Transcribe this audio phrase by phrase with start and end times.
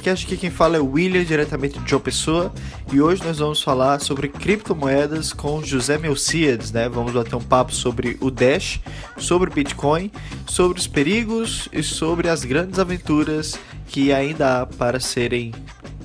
[0.00, 0.26] Levercast.
[0.26, 2.52] Aqui quem fala é o William, diretamente de João Pessoa.
[2.92, 6.88] E hoje nós vamos falar sobre criptomoedas com José Melciades, né?
[6.88, 8.80] Vamos bater um papo sobre o Dash,
[9.18, 10.10] sobre Bitcoin,
[10.46, 15.52] sobre os perigos e sobre as grandes aventuras que ainda há para serem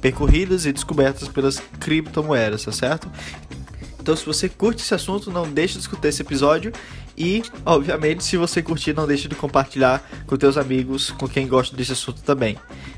[0.02, 3.10] percorridas e descobertas pelas criptomoedas, tá certo?
[4.00, 6.72] Então, se você curte esse assunto, não deixe de escutar esse episódio
[7.18, 11.76] e, obviamente, se você curtir, não deixe de compartilhar com teus amigos, com quem gosta
[11.76, 12.58] desse assunto também.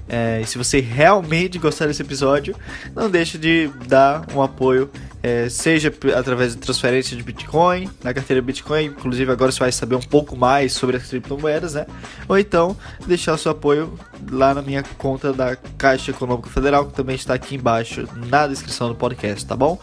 [0.09, 2.55] É, se você realmente gostar desse episódio,
[2.95, 4.89] não deixe de dar um apoio,
[5.21, 9.95] é, seja através de transferência de Bitcoin, na carteira Bitcoin, inclusive agora você vai saber
[9.95, 11.85] um pouco mais sobre as criptomoedas, né?
[12.27, 13.99] Ou então deixar seu apoio
[14.31, 18.87] lá na minha conta da Caixa Econômica Federal, que também está aqui embaixo na descrição
[18.87, 19.79] do podcast, tá bom?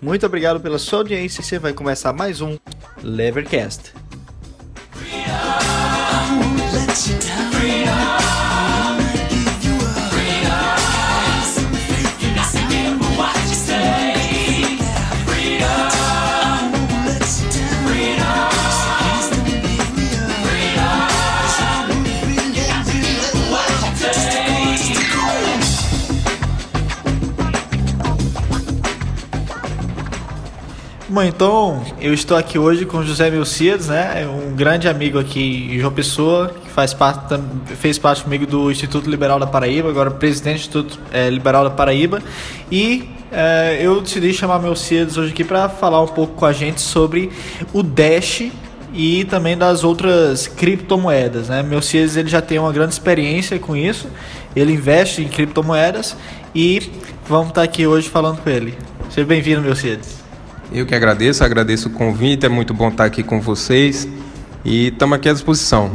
[0.00, 1.42] Muito obrigado pela sua audiência.
[1.42, 2.58] Você vai começar mais um
[3.02, 3.92] Levercast.
[31.16, 34.28] Bom, então eu estou aqui hoje com José Melciades, né?
[34.28, 37.40] Um grande amigo aqui em João Pessoa, que faz parte,
[37.78, 41.70] fez parte comigo do Instituto Liberal da Paraíba, agora presidente do Instituto é, Liberal da
[41.70, 42.22] Paraíba.
[42.70, 46.82] E é, eu decidi chamar Melciades hoje aqui para falar um pouco com a gente
[46.82, 47.30] sobre
[47.72, 48.42] o Dash
[48.92, 51.62] e também das outras criptomoedas, né?
[51.62, 54.06] Melciades ele já tem uma grande experiência com isso,
[54.54, 56.14] ele investe em criptomoedas
[56.54, 56.92] e
[57.26, 58.74] vamos estar aqui hoje falando com ele.
[59.08, 60.25] Seja bem-vindo, Melciades.
[60.72, 64.06] Eu que agradeço, agradeço o convite, é muito bom estar aqui com vocês
[64.64, 65.90] e estamos aqui à disposição.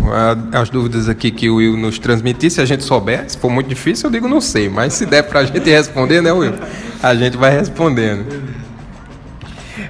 [0.54, 3.68] As dúvidas aqui que o Will nos transmitir, se a gente souber, se for muito
[3.68, 6.54] difícil, eu digo não sei, mas se der para a gente responder, né, Will?
[7.04, 8.26] A gente vai respondendo.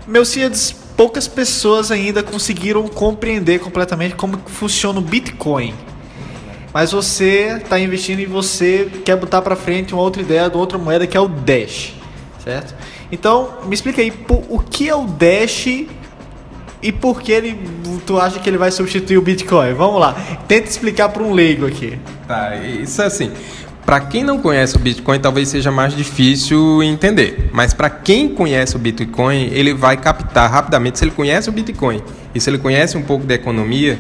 [0.08, 5.76] Melciades, poucas pessoas ainda conseguiram compreender completamente como funciona o Bitcoin.
[6.74, 10.78] Mas você está investindo e você quer botar para frente uma outra ideia de outra
[10.78, 11.94] moeda que é o Dash,
[12.44, 12.76] certo?
[13.12, 14.12] Então, me explica aí,
[14.50, 15.68] o que é o Dash
[16.82, 17.60] e por que ele,
[18.06, 19.74] tu acha que ele vai substituir o Bitcoin?
[19.74, 20.16] Vamos lá,
[20.48, 21.98] tenta explicar para um leigo aqui.
[22.28, 23.32] Tá, isso é assim.
[23.86, 27.50] Para quem não conhece o Bitcoin, talvez seja mais difícil entender.
[27.52, 31.00] Mas para quem conhece o Bitcoin, ele vai captar rapidamente.
[31.00, 32.02] Se ele conhece o Bitcoin
[32.34, 34.00] e se ele conhece um pouco da economia,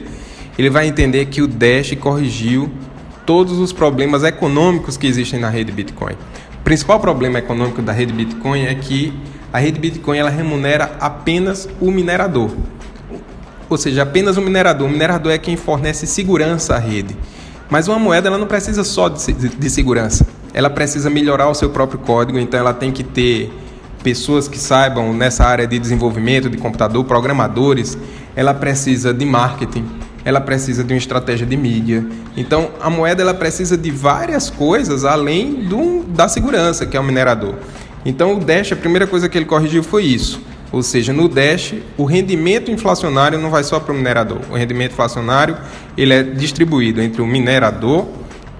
[0.57, 2.71] ele vai entender que o Dash corrigiu
[3.25, 6.15] todos os problemas econômicos que existem na rede Bitcoin.
[6.61, 9.11] O principal problema econômico da rede Bitcoin é que
[9.51, 12.51] a rede Bitcoin ela remunera apenas o minerador.
[13.67, 14.87] Ou seja, apenas o minerador.
[14.87, 17.17] O minerador é quem fornece segurança à rede.
[17.67, 20.25] Mas uma moeda ela não precisa só de, de segurança.
[20.53, 23.51] Ela precisa melhorar o seu próprio código, então ela tem que ter
[24.03, 27.97] pessoas que saibam nessa área de desenvolvimento de computador, programadores,
[28.35, 29.85] ela precisa de marketing,
[30.23, 32.05] ela precisa de uma estratégia de mídia.
[32.37, 37.03] Então, a moeda ela precisa de várias coisas além do, da segurança, que é o
[37.03, 37.55] minerador.
[38.05, 40.41] Então, o Dash, a primeira coisa que ele corrigiu foi isso.
[40.71, 44.39] Ou seja, no Dash, o rendimento inflacionário não vai só para o minerador.
[44.49, 45.57] O rendimento inflacionário
[45.97, 48.07] ele é distribuído entre o minerador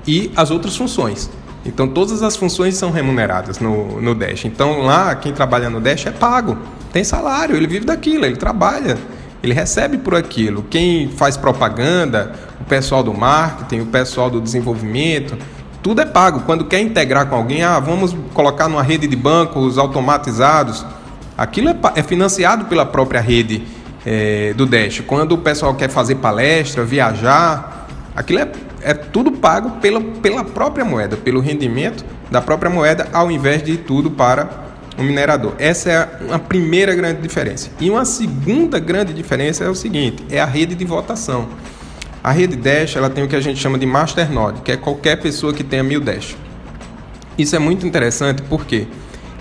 [0.06, 1.30] e as outras funções.
[1.66, 4.46] Então, todas as funções são remuneradas no, no Dash.
[4.46, 6.58] Então, lá, quem trabalha no Dash é pago.
[6.92, 8.98] Tem salário, ele vive daquilo, ele trabalha
[9.44, 10.64] ele recebe por aquilo.
[10.70, 15.38] Quem faz propaganda, o pessoal do marketing, o pessoal do desenvolvimento,
[15.82, 16.42] tudo é pago.
[16.42, 20.86] Quando quer integrar com alguém, ah, vamos colocar numa rede de bancos automatizados.
[21.38, 23.64] Aquilo é, é financiado pela própria rede
[24.06, 25.02] é, do Dash.
[25.08, 28.52] Quando o pessoal quer fazer palestra, viajar, aquilo é,
[28.84, 33.78] é tudo pago pela, pela própria moeda, pelo rendimento da própria moeda, ao invés de
[33.78, 35.54] tudo para o minerador.
[35.58, 37.70] Essa é a primeira grande diferença.
[37.80, 41.48] E uma segunda grande diferença é o seguinte: é a rede de votação.
[42.24, 45.20] A rede Dash ela tem o que a gente chama de masternode, que é qualquer
[45.20, 46.36] pessoa que tenha mil Dash.
[47.38, 48.86] Isso é muito interessante porque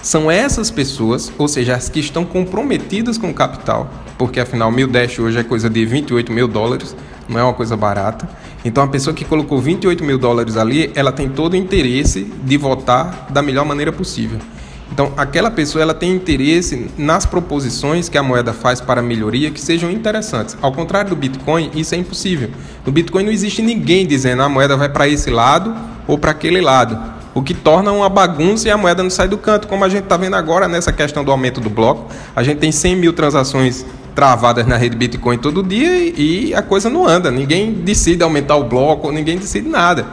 [0.02, 4.88] são essas pessoas, ou seja, as que estão comprometidas com o capital, porque afinal mil
[4.88, 6.96] Dash hoje é coisa de 28 mil dólares,
[7.28, 8.26] não é uma coisa barata.
[8.64, 12.56] Então a pessoa que colocou 28 mil dólares ali, ela tem todo o interesse de
[12.56, 14.38] votar da melhor maneira possível.
[14.92, 19.60] Então, aquela pessoa ela tem interesse nas proposições que a moeda faz para melhoria que
[19.60, 20.56] sejam interessantes.
[20.60, 22.50] Ao contrário do Bitcoin, isso é impossível.
[22.84, 25.74] No Bitcoin não existe ninguém dizendo a moeda vai para esse lado
[26.06, 26.98] ou para aquele lado.
[27.32, 30.02] O que torna uma bagunça e a moeda não sai do canto, como a gente
[30.02, 32.12] está vendo agora nessa questão do aumento do bloco.
[32.34, 36.90] A gente tem 100 mil transações travadas na rede Bitcoin todo dia e a coisa
[36.90, 37.30] não anda.
[37.30, 40.06] Ninguém decide aumentar o bloco, ninguém decide nada.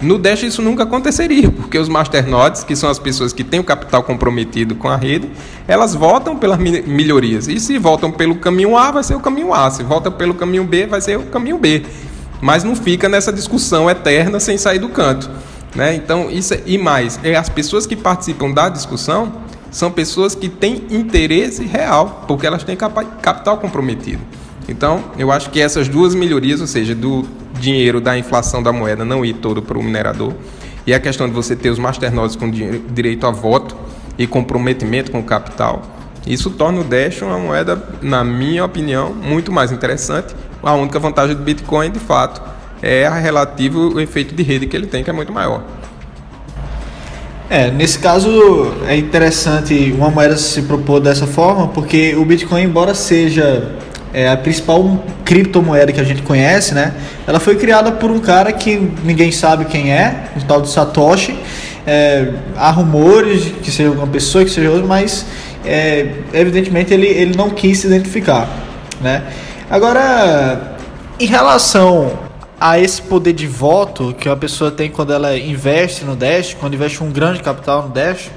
[0.00, 3.64] No Dash isso nunca aconteceria, porque os masternodes, que são as pessoas que têm o
[3.64, 5.30] capital comprometido com a rede,
[5.66, 7.48] elas votam pelas melhorias.
[7.48, 9.70] E se votam pelo caminho A, vai ser o caminho A.
[9.70, 11.82] Se votam pelo caminho B, vai ser o caminho B.
[12.42, 15.30] Mas não fica nessa discussão eterna sem sair do canto.
[15.74, 15.94] Né?
[15.94, 19.32] Então, isso é, e mais, é as pessoas que participam da discussão
[19.70, 24.20] são pessoas que têm interesse real, porque elas têm capital comprometido.
[24.68, 27.24] Então, eu acho que essas duas melhorias, ou seja, do
[27.58, 30.32] dinheiro da inflação da moeda não ir todo para o minerador,
[30.86, 33.76] e a questão de você ter os masternodes com direito a voto
[34.16, 35.82] e comprometimento com o capital,
[36.26, 40.34] isso torna o Dash uma moeda, na minha opinião, muito mais interessante.
[40.60, 42.42] A única vantagem do Bitcoin, de fato,
[42.82, 45.62] é a relativo efeito de rede que ele tem, que é muito maior.
[47.48, 52.92] É, nesse caso é interessante uma moeda se propor dessa forma, porque o Bitcoin, embora
[52.92, 53.76] seja
[54.16, 56.94] é, a principal criptomoeda que a gente conhece, né?
[57.26, 61.38] Ela foi criada por um cara que ninguém sabe quem é, o tal de Satoshi.
[61.86, 65.26] É, há rumores que seja uma pessoa, que seja outra, mas
[65.66, 68.48] é, evidentemente ele, ele não quis se identificar,
[69.02, 69.22] né?
[69.68, 70.78] Agora,
[71.20, 72.18] em relação
[72.58, 76.72] a esse poder de voto que a pessoa tem quando ela investe no Dash, quando
[76.72, 78.30] investe um grande capital no Dash,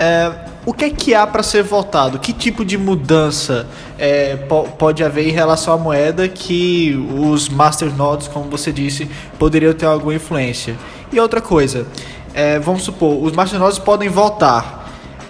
[0.00, 2.20] é, o que é que há para ser votado?
[2.20, 3.66] Que tipo de mudança
[3.98, 4.36] é,
[4.78, 10.14] pode haver em relação à moeda que os masternodes, como você disse, poderiam ter alguma
[10.14, 10.76] influência?
[11.12, 11.88] E outra coisa,
[12.32, 14.79] é, vamos supor, os masternodes podem votar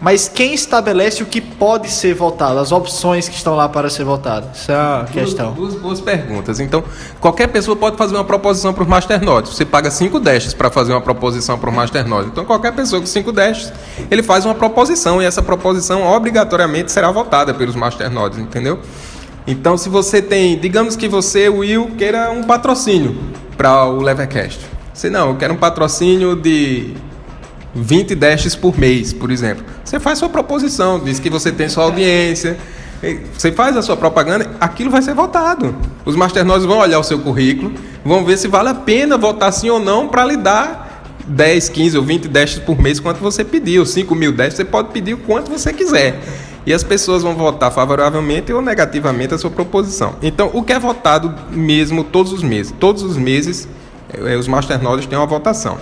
[0.00, 4.04] mas quem estabelece o que pode ser votado, as opções que estão lá para ser
[4.04, 4.48] votadas?
[4.62, 5.52] Essa é a duas, questão.
[5.52, 6.58] Duas boas perguntas.
[6.58, 6.82] Então,
[7.20, 9.54] qualquer pessoa pode fazer uma proposição para os masternodes.
[9.54, 12.28] Você paga 5 dashes para fazer uma proposição para o masternode.
[12.28, 13.72] Então, qualquer pessoa com 5 dashes,
[14.10, 18.78] ele faz uma proposição e essa proposição obrigatoriamente será votada pelos masternodes, entendeu?
[19.46, 23.18] Então, se você tem, digamos que você, Will, queira um patrocínio
[23.56, 24.60] para o Levercast.
[24.94, 26.94] Você não, eu quero um patrocínio de
[27.74, 29.64] 20 dashes por mês, por exemplo.
[29.84, 32.56] Você faz sua proposição, diz que você tem sua audiência,
[33.36, 35.74] você faz a sua propaganda, aquilo vai ser votado.
[36.04, 37.72] Os masternodes vão olhar o seu currículo,
[38.04, 41.98] vão ver se vale a pena votar sim ou não para lhe dar 10, 15
[41.98, 43.86] ou 20 dashes por mês, quanto você pediu.
[43.86, 46.20] 5 mil dashes, você pode pedir o quanto você quiser.
[46.66, 50.16] E as pessoas vão votar favoravelmente ou negativamente a sua proposição.
[50.20, 52.74] Então, o que é votado mesmo todos os meses?
[52.78, 53.66] Todos os meses,
[54.12, 55.78] eh, os masternodes têm uma votação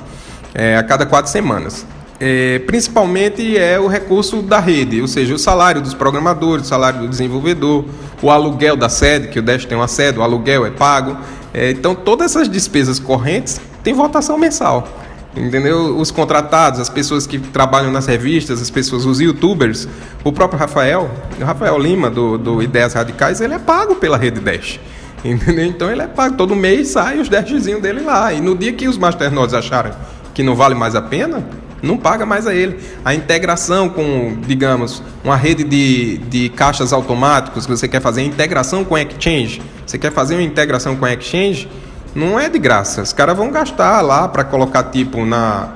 [0.54, 1.86] é, a cada quatro semanas.
[2.20, 7.00] É, principalmente é o recurso da rede, ou seja, o salário dos programadores, o salário
[7.00, 7.84] do desenvolvedor,
[8.20, 11.16] o aluguel da sede, que o Dash tem uma sede, o aluguel é pago.
[11.54, 14.88] É, então, todas essas despesas correntes têm votação mensal.
[15.36, 15.96] Entendeu?
[15.96, 19.86] Os contratados, as pessoas que trabalham nas revistas, as pessoas, os youtubers,
[20.24, 21.08] o próprio Rafael,
[21.40, 24.80] o Rafael Lima, do, do Ideias Radicais, ele é pago pela rede Dash.
[25.24, 25.66] Entendeu?
[25.66, 26.36] Então ele é pago.
[26.36, 28.32] Todo mês sai os dashzinhos dele lá.
[28.32, 29.92] E no dia que os masternodes acharem
[30.38, 31.44] que não vale mais a pena,
[31.82, 32.78] não paga mais a ele.
[33.04, 38.84] A integração com, digamos, uma rede de, de caixas automáticos que você quer fazer, integração
[38.84, 41.68] com Exchange, você quer fazer uma integração com Exchange,
[42.14, 43.02] não é de graça.
[43.02, 45.70] Os caras vão gastar lá para colocar tipo na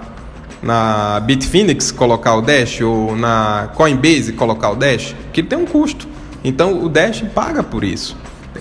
[0.62, 6.06] na Bitfinex colocar o Dash ou na Coinbase colocar o Dash, que tem um custo.
[6.44, 8.16] Então o Dash paga por isso.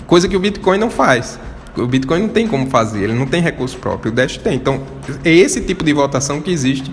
[0.08, 1.38] Coisa que o Bitcoin não faz.
[1.76, 4.54] O Bitcoin não tem como fazer, ele não tem recurso próprio, o Dash tem.
[4.54, 4.82] Então,
[5.24, 6.92] é esse tipo de votação que existe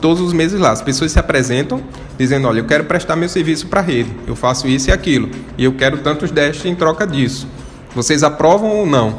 [0.00, 0.72] todos os meses lá.
[0.72, 1.82] As pessoas se apresentam
[2.18, 5.30] dizendo: Olha, eu quero prestar meu serviço para a rede, eu faço isso e aquilo,
[5.56, 7.46] e eu quero tantos Dash em troca disso.
[7.94, 9.18] Vocês aprovam ou não?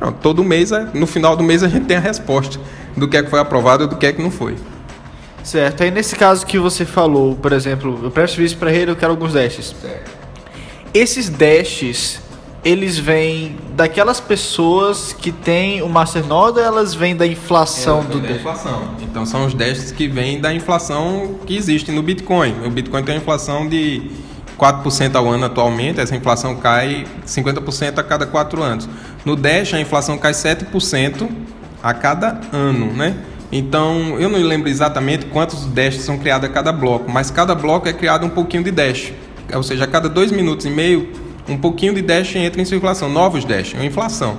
[0.00, 2.58] não todo mês, no final do mês, a gente tem a resposta
[2.96, 4.56] do que é que foi aprovado e do que é que não foi.
[5.42, 5.82] Certo.
[5.82, 8.96] Aí nesse caso que você falou, por exemplo, eu presto serviço para a rede, eu
[8.96, 9.74] quero alguns dashes.
[9.80, 10.10] Certo.
[10.92, 12.20] Esses dashes
[12.64, 18.32] eles vêm daquelas pessoas que têm o masternode ou elas vêm da inflação do da
[18.32, 18.94] inflação.
[19.00, 22.54] Então são os destes que vêm da inflação que existe no Bitcoin.
[22.66, 24.10] O Bitcoin tem uma inflação de
[24.58, 28.88] 4% ao ano atualmente, essa inflação cai 50% a cada 4 anos.
[29.24, 31.28] No Dash a inflação cai 7%
[31.80, 33.16] a cada ano, né?
[33.50, 37.88] Então, eu não lembro exatamente quantos Dash são criados a cada bloco, mas cada bloco
[37.88, 39.12] é criado um pouquinho de Dash.
[39.54, 43.08] Ou seja, a cada 2 minutos e meio um pouquinho de Dash entra em circulação,
[43.08, 44.38] novos Dash, é uma inflação.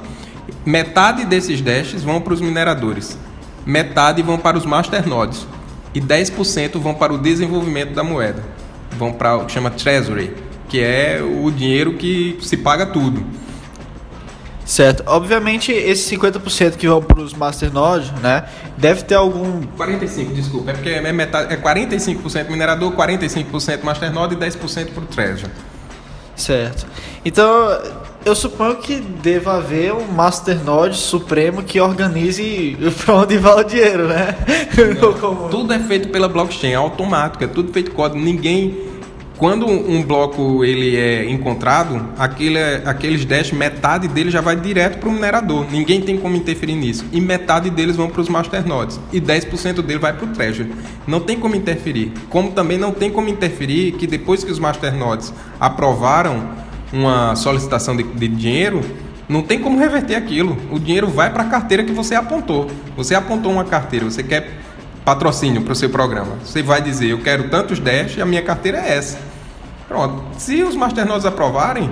[0.66, 3.18] Metade desses Dashes vão para os mineradores,
[3.66, 5.48] metade vão para os masternodes
[5.94, 8.44] e 10% vão para o desenvolvimento da moeda.
[8.98, 10.36] Vão para o que chama Treasury,
[10.68, 13.24] que é o dinheiro que se paga tudo.
[14.66, 15.04] Certo.
[15.08, 18.46] Obviamente, esses 50% que vão para os masternodes, né?
[18.78, 19.62] Deve ter algum.
[19.76, 20.70] 45%, desculpa.
[20.70, 25.52] É porque é, metade, é 45% minerador, 45% masternode e 10% para o Treasury.
[26.40, 26.88] Certo.
[27.26, 27.78] Então,
[28.26, 34.08] eu suponho que deva haver um masternode supremo que organize para onde vai o dinheiro,
[34.08, 34.36] né?
[35.52, 38.24] tudo é feito pela blockchain, é automático, é tudo feito código.
[38.24, 38.89] Ninguém
[39.40, 45.08] quando um bloco ele é encontrado, aquele, aqueles dash, metade dele já vai direto para
[45.08, 45.66] o minerador.
[45.72, 47.06] Ninguém tem como interferir nisso.
[47.14, 49.00] E metade deles vão para os masternodes.
[49.14, 50.74] E 10% dele vai para o treasury.
[51.08, 52.12] Não tem como interferir.
[52.30, 56.50] Como também não tem como interferir que depois que os masternodes aprovaram
[56.92, 58.82] uma solicitação de, de dinheiro,
[59.30, 60.58] não tem como reverter aquilo.
[60.70, 62.70] O dinheiro vai para a carteira que você apontou.
[62.98, 64.60] Você apontou uma carteira, você quer
[65.06, 66.36] patrocínio para o seu programa.
[66.44, 69.29] Você vai dizer, eu quero tantos dash e a minha carteira é essa.
[69.90, 70.24] Pronto.
[70.38, 71.92] Se os masternodes aprovarem,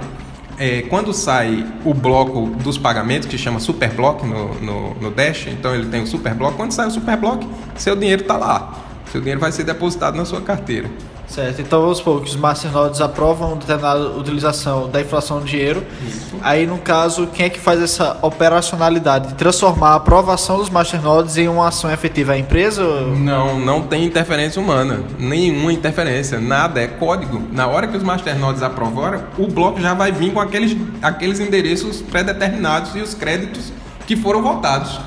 [0.60, 5.74] é, quando sai o bloco dos pagamentos, que chama Superblock no, no, no Dash, então
[5.74, 8.86] ele tem o Superblock, quando sai o Superblock, seu dinheiro está lá.
[9.12, 10.90] Seu dinheiro vai ser depositado na sua carteira.
[11.28, 15.86] Certo, então vamos supor que os masternodes aprovam determinada utilização da inflação do dinheiro.
[16.08, 16.36] Isso.
[16.42, 21.38] Aí, no caso, quem é que faz essa operacionalidade de transformar a aprovação dos masternodes
[21.38, 22.32] em uma ação efetiva?
[22.32, 22.82] A empresa?
[23.18, 25.04] Não, não tem interferência humana.
[25.20, 26.40] Nenhuma interferência.
[26.40, 27.44] Nada, é código.
[27.52, 32.02] Na hora que os masternodes aprovaram, o bloco já vai vir com aqueles, aqueles endereços
[32.02, 33.74] pré-determinados e os créditos
[34.08, 34.98] que foram votados.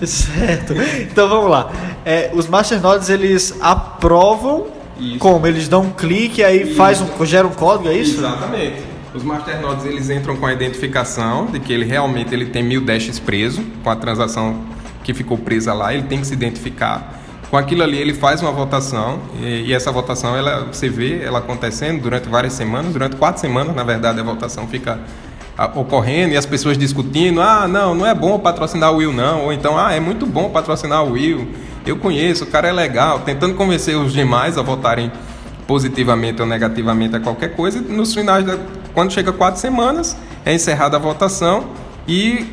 [0.02, 0.72] Certo.
[1.02, 1.70] Então vamos lá.
[2.04, 5.18] É, os masternodes eles aprovam isso.
[5.18, 5.46] Como?
[5.46, 8.18] Eles dão um clique aí faz um, gera um código, é isso?
[8.18, 8.82] Exatamente.
[9.14, 13.18] Os masternodes eles entram com a identificação de que ele realmente ele tem mil dashes
[13.18, 14.60] preso com a transação
[15.04, 17.20] que ficou presa lá, ele tem que se identificar.
[17.50, 21.40] Com aquilo ali ele faz uma votação e, e essa votação ela você vê ela
[21.40, 24.98] acontecendo durante várias semanas, durante quatro semanas na verdade a votação fica
[25.74, 29.52] ocorrendo e as pessoas discutindo, ah, não, não é bom patrocinar o Will não, ou
[29.52, 31.48] então, ah, é muito bom patrocinar o Will
[31.86, 35.10] eu conheço, o cara é legal, tentando convencer os demais a votarem
[35.66, 37.78] positivamente ou negativamente a qualquer coisa.
[37.78, 38.58] E nos finais, da,
[38.94, 41.66] quando chega quatro semanas, é encerrada a votação
[42.06, 42.46] e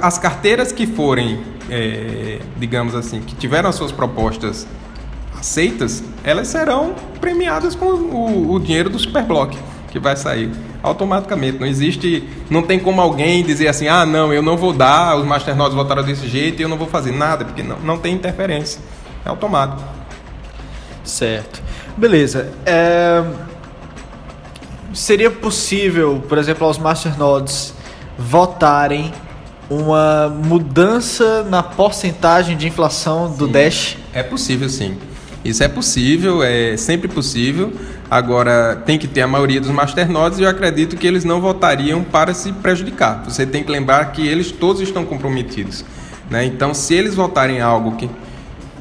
[0.00, 4.66] as carteiras que forem, é, digamos assim, que tiveram as suas propostas
[5.38, 9.58] aceitas, elas serão premiadas com o, o dinheiro do Superblock
[9.94, 10.50] que vai sair
[10.82, 11.60] automaticamente.
[11.60, 15.24] Não existe, não tem como alguém dizer assim, ah, não, eu não vou dar, os
[15.24, 18.80] masternodes votaram desse jeito e eu não vou fazer nada, porque não, não tem interferência.
[19.24, 19.80] É automático.
[21.04, 21.62] Certo.
[21.96, 22.52] Beleza.
[22.66, 23.22] É...
[24.92, 27.72] Seria possível, por exemplo, aos masternodes
[28.18, 29.12] votarem
[29.70, 33.96] uma mudança na porcentagem de inflação do sim, Dash?
[34.12, 34.98] É possível, sim.
[35.44, 37.72] Isso é possível, é sempre possível.
[38.10, 42.02] Agora, tem que ter a maioria dos masternodes e eu acredito que eles não votariam
[42.02, 43.22] para se prejudicar.
[43.24, 45.84] Você tem que lembrar que eles todos estão comprometidos.
[46.30, 46.46] Né?
[46.46, 48.08] Então, se eles votarem algo que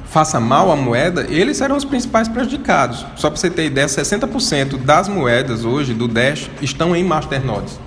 [0.05, 3.05] faça mal à moeda, eles serão os principais prejudicados.
[3.15, 7.77] Só para você ter ideia, 60% das moedas hoje do Dash estão em masternodes.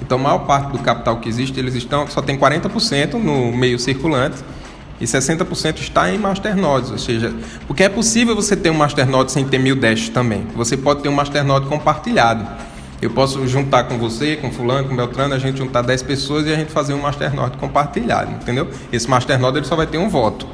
[0.00, 3.78] Então, a maior parte do capital que existe, eles estão só tem 40% no meio
[3.78, 4.36] circulante
[5.04, 7.32] e 60% está em masternodes, ou seja,
[7.66, 10.46] porque é possível você ter um masternode sem ter mil dash também.
[10.56, 12.46] Você pode ter um masternode compartilhado.
[13.02, 16.52] Eu posso juntar com você, com fulano, com Beltrano, a gente juntar 10 pessoas e
[16.52, 18.66] a gente fazer um masternode compartilhado, entendeu?
[18.90, 20.48] Esse masternode ele só vai ter um voto.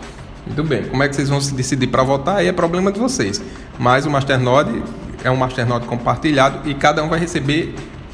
[0.44, 0.82] Muito bem.
[0.84, 2.38] Como é que vocês vão se decidir para votar?
[2.38, 3.40] Aí é problema de vocês.
[3.78, 4.82] Mas o masternode
[5.22, 7.72] é um masternode compartilhado e cada um vai receber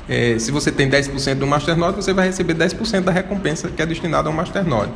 [0.09, 3.87] é, se você tem 10% do masternode, você vai receber 10% da recompensa que é
[3.87, 4.93] destinada ao masternode.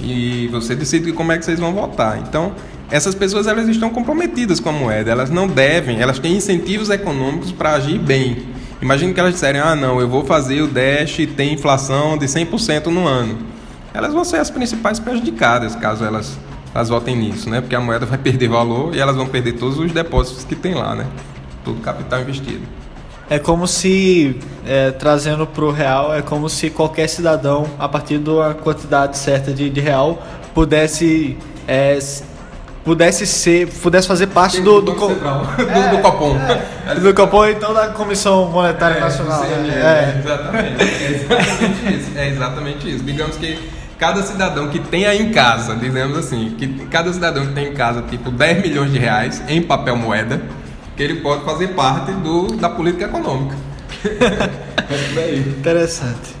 [0.00, 2.18] E você decide como é que vocês vão votar.
[2.18, 2.52] Então,
[2.90, 7.52] essas pessoas elas estão comprometidas com a moeda, elas não devem, elas têm incentivos econômicos
[7.52, 8.46] para agir bem.
[8.80, 12.86] Imagina que elas disserem: "Ah, não, eu vou fazer o Dash tem inflação de 100%
[12.86, 13.38] no ano".
[13.92, 16.38] Elas vão ser as principais prejudicadas caso elas
[16.74, 17.60] elas votem nisso, né?
[17.60, 20.74] Porque a moeda vai perder valor e elas vão perder todos os depósitos que tem
[20.74, 21.06] lá, né?
[21.64, 22.62] Todo o capital investido.
[23.30, 28.18] É como se, é, trazendo para o real, é como se qualquer cidadão, a partir
[28.18, 30.22] da quantidade certa de, de real,
[30.54, 31.98] pudesse é,
[32.88, 36.36] pudesse ser, pudesse fazer parte do do, do, é, do, Copom.
[36.88, 39.42] É, do Copom então da Comissão Monetária é, Nacional.
[39.42, 39.68] Né?
[39.74, 40.82] É, exatamente.
[40.82, 42.10] É exatamente isso.
[42.18, 43.04] É exatamente isso.
[43.04, 43.58] Digamos que
[43.98, 47.74] cada cidadão que tem aí em casa, dizemos assim, que cada cidadão que tem em
[47.74, 50.40] casa tipo 10 milhões de reais em papel moeda,
[50.98, 53.56] que ele pode fazer parte do, da política econômica.
[54.04, 56.34] é Interessante.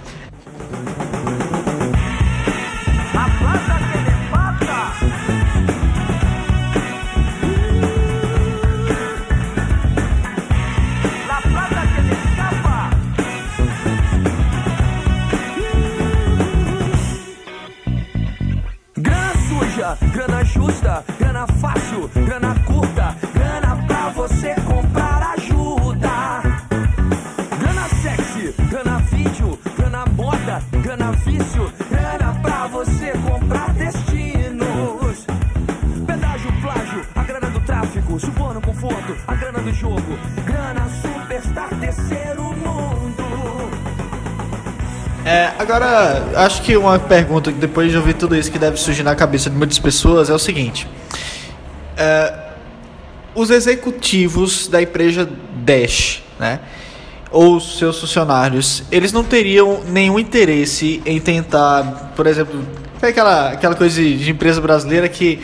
[46.38, 49.50] Acho que uma pergunta que depois de ouvir tudo isso que deve surgir na cabeça
[49.50, 50.86] de muitas pessoas é o seguinte:
[51.96, 52.34] é,
[53.34, 56.60] os executivos da empresa Dash, né,
[57.30, 62.64] ou seus funcionários, eles não teriam nenhum interesse em tentar, por exemplo,
[63.02, 65.40] é aquela, aquela coisa de, empresa brasileira que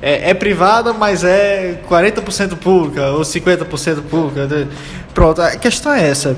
[0.00, 4.46] é, é, privada, mas é 40% pública ou 50% pública.
[4.46, 4.66] né?
[5.12, 6.36] Pronto, a questão é essa.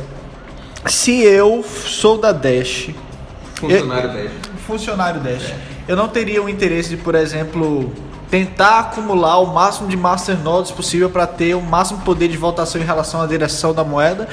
[0.86, 2.90] Se eu sou da Dash,
[3.68, 4.32] Funcionário Dash.
[4.66, 5.54] funcionário Dash,
[5.86, 7.92] eu não teria o interesse de, por exemplo,
[8.30, 12.84] tentar acumular o máximo de masternodes possível para ter o máximo poder de votação em
[12.84, 14.28] relação à direção da moeda.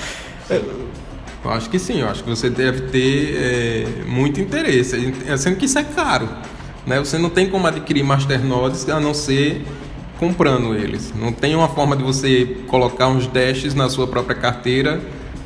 [0.50, 5.58] Eu acho que sim, eu acho que você deve ter é, muito interesse, é, sendo
[5.58, 6.28] que isso é caro.
[6.86, 7.00] Né?
[7.00, 9.66] Você não tem como adquirir masternodes a não ser
[10.20, 11.14] comprando eles.
[11.16, 15.00] Não tem uma forma de você colocar uns dashes na sua própria carteira,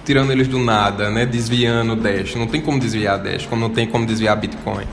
[0.05, 1.25] tirando eles do nada, né?
[1.25, 2.35] desviando o dash.
[2.35, 4.85] Não tem como desviar dash, como não tem como desviar Bitcoin.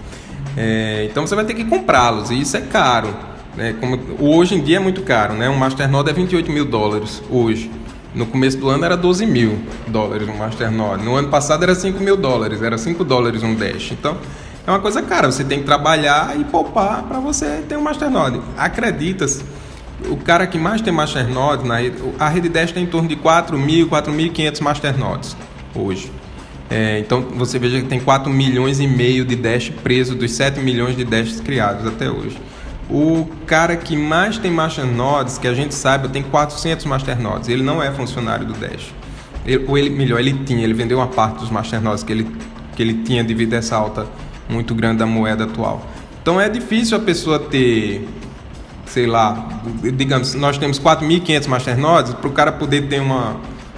[0.56, 3.14] É, então você vai ter que comprá-los e isso é caro.
[3.56, 3.74] Né?
[3.80, 5.48] Como, hoje em dia é muito caro, né?
[5.48, 7.70] Um masternode é 28 mil dólares hoje.
[8.14, 11.04] No começo do ano era 12 mil dólares um masternode.
[11.04, 13.92] No ano passado era 5 mil dólares, era 5 dólares um dash.
[13.92, 14.16] Então
[14.66, 15.30] é uma coisa cara.
[15.30, 18.40] Você tem que trabalhar e poupar para você ter um masternode.
[18.56, 19.44] Acredita-se,
[20.08, 21.76] o cara que mais tem masternode na
[22.18, 25.36] a rede Dash tem em torno de 4 mil, 4.500 masternodes
[25.74, 26.10] hoje.
[26.70, 30.60] É, então você veja que tem 4 milhões e meio de Dash preso dos 7
[30.60, 32.38] milhões de Dashes criados até hoje.
[32.88, 37.48] O cara que mais tem masternodes, que a gente saiba, tem 400 masternodes.
[37.48, 38.92] Ele não é funcionário do Dash.
[39.44, 42.26] Ele, ou ele, melhor, ele tinha, ele vendeu uma parte dos masternodes que ele,
[42.76, 44.06] que ele tinha devido a essa alta
[44.48, 45.86] muito grande da moeda atual.
[46.22, 48.08] Então é difícil a pessoa ter,
[48.90, 49.48] sei lá,
[49.96, 53.36] digamos, nós temos 4.500 masternodes, para o cara poder ter uma,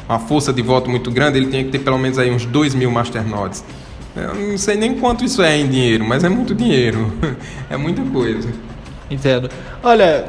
[0.09, 2.75] uma força de voto muito grande, ele tem que ter pelo menos aí uns 2
[2.75, 3.63] mil masternodes.
[4.17, 7.13] Eu não sei nem quanto isso é em dinheiro, mas é muito dinheiro.
[7.69, 8.49] é muita coisa.
[9.11, 9.51] Entendo.
[9.83, 10.25] Olha,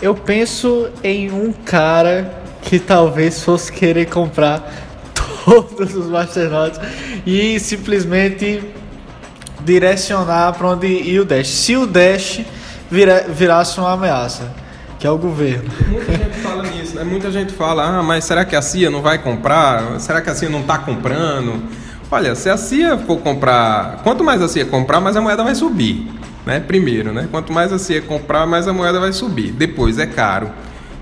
[0.00, 4.72] eu penso em um cara que talvez fosse querer comprar
[5.44, 6.80] todos os masternodes
[7.26, 8.62] e simplesmente
[9.60, 11.48] direcionar para onde ia o Dash.
[11.48, 12.42] Se o Dash
[12.92, 14.52] vira, virasse uma ameaça,
[14.98, 15.70] que é o governo.
[15.88, 17.04] Muita gente fala nisso, né?
[17.04, 19.98] Muita gente fala, ah, mas será que a CIA não vai comprar?
[19.98, 21.62] Será que a CIA não está comprando?
[22.10, 25.54] Olha, se a CIA for comprar, quanto mais a CIA comprar, mais a moeda vai
[25.54, 26.06] subir,
[26.44, 26.60] né?
[26.60, 27.26] Primeiro, né?
[27.30, 29.52] Quanto mais a CIA comprar, mais a moeda vai subir.
[29.52, 30.50] Depois é caro.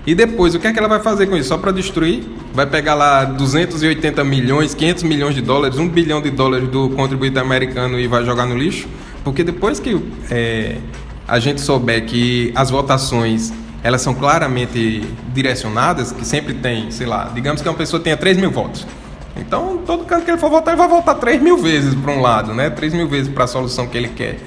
[0.07, 1.49] E depois, o que é que ela vai fazer com isso?
[1.49, 2.23] Só para destruir?
[2.53, 7.37] Vai pegar lá 280 milhões, 500 milhões de dólares, 1 bilhão de dólares do contribuinte
[7.37, 8.87] americano e vai jogar no lixo?
[9.23, 10.01] Porque depois que
[10.31, 10.77] é,
[11.31, 15.01] a gente souber que as votações elas são claramente
[15.33, 18.85] direcionadas, que sempre tem, sei lá, digamos que uma pessoa tenha 3 mil votos.
[19.37, 22.19] Então, todo canto que ele for votar, ele vai votar 3 mil vezes para um
[22.19, 22.69] lado, né?
[22.69, 24.39] 3 mil vezes para a solução que ele quer.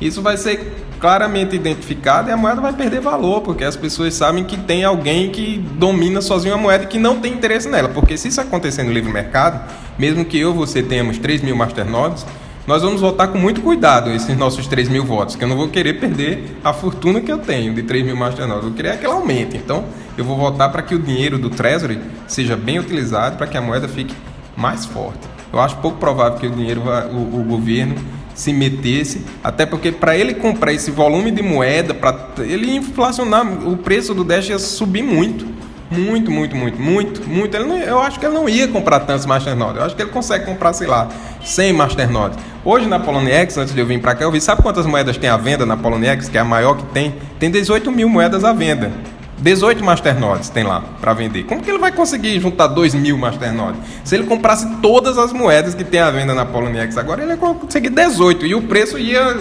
[0.00, 4.42] Isso vai ser claramente identificado e a moeda vai perder valor, porque as pessoas sabem
[4.42, 7.90] que tem alguém que domina sozinho a moeda e que não tem interesse nela.
[7.90, 9.60] Porque se isso acontecer no livre mercado,
[9.98, 12.24] mesmo que eu e você tenhamos 3 mil masternodes,
[12.70, 15.66] nós vamos votar com muito cuidado esses nossos 3 mil votos, que eu não vou
[15.66, 19.04] querer perder a fortuna que eu tenho de 3 mil masternodes, eu vou querer que
[19.04, 19.56] ela aumente.
[19.56, 19.84] Então,
[20.16, 23.60] eu vou votar para que o dinheiro do Treasury seja bem utilizado, para que a
[23.60, 24.14] moeda fique
[24.56, 25.18] mais forte.
[25.52, 27.96] Eu acho pouco provável que o dinheiro, vá, o, o governo
[28.36, 33.76] se metesse, até porque para ele comprar esse volume de moeda, para ele inflacionar, o
[33.78, 35.44] preço do Dash ia subir muito.
[35.90, 37.56] Muito, muito, muito, muito, muito.
[37.56, 39.76] Ele não, eu acho que ele não ia comprar tantos Masternodes.
[39.76, 41.08] Eu acho que ele consegue comprar, sei lá,
[41.42, 42.38] 100 Masternodes.
[42.64, 45.28] Hoje na Poloniex, antes de eu vir para cá, eu vi, sabe quantas moedas tem
[45.28, 47.16] à venda na Poloniex, que é a maior que tem?
[47.40, 48.92] Tem 18 mil moedas à venda.
[49.38, 51.44] 18 masternodes tem lá para vender.
[51.44, 53.80] Como que ele vai conseguir juntar 2 mil masternodes?
[54.04, 57.36] Se ele comprasse todas as moedas que tem à venda na Poloniex agora, ele ia
[57.36, 59.38] conseguir 18 e o preço ia,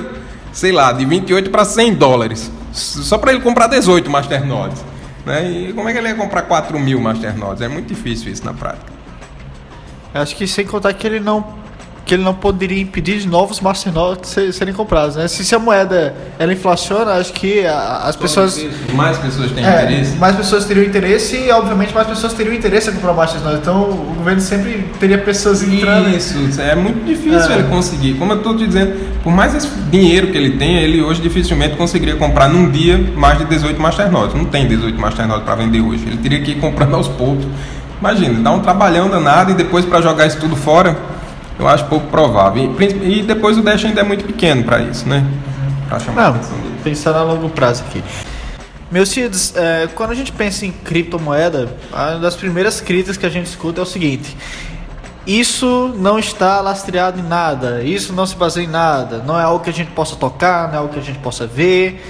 [0.51, 2.51] sei lá, de 28 para 100 dólares.
[2.71, 4.81] Só para ele comprar 18 masternodes.
[5.29, 5.47] Né?
[5.51, 7.61] E como é que ele ia comprar 4 mil masternodes?
[7.61, 8.91] É muito difícil isso na prática.
[10.11, 11.58] Acho que sem contar que ele não
[12.09, 15.27] que ele não poderia impedir de novos masternodes ser- serem comprados, né?
[15.27, 19.83] Se, se a moeda ela inflaciona, acho que a- as pessoas Mais pessoas têm É,
[19.83, 20.17] interesse.
[20.17, 23.59] mais pessoas teriam interesse e, obviamente, mais pessoas teriam interesse em comprar Masternodes.
[23.59, 26.09] Então, o governo sempre teria pessoas entrando.
[26.09, 27.59] Isso, é muito difícil É.
[27.59, 28.15] ele conseguir.
[28.15, 28.93] Como eu estou te dizendo,
[29.23, 33.37] por mais esse dinheiro que ele tenha, ele hoje dificilmente conseguiria comprar num dia mais
[33.37, 34.33] de 18 Masternodes.
[34.33, 36.05] Não tem 18 Masternodes para vender hoje.
[36.07, 37.45] Ele teria que ir comprando aos poucos.
[37.99, 40.97] Imagina, dá um trabalhão danado e depois para jogar isso tudo fora.
[41.59, 42.73] Eu acho pouco provável.
[42.79, 45.25] E, e depois o Dash ainda é muito pequeno para isso, né?
[45.87, 46.39] Pra chamar Não,
[46.83, 48.01] pensando a longo prazo aqui.
[48.89, 53.29] Meus filhos, é, quando a gente pensa em criptomoeda, uma das primeiras críticas que a
[53.29, 54.35] gente escuta é o seguinte:
[55.27, 59.63] isso não está lastreado em nada, isso não se baseia em nada, não é algo
[59.63, 62.03] que a gente possa tocar, não é algo que a gente possa ver.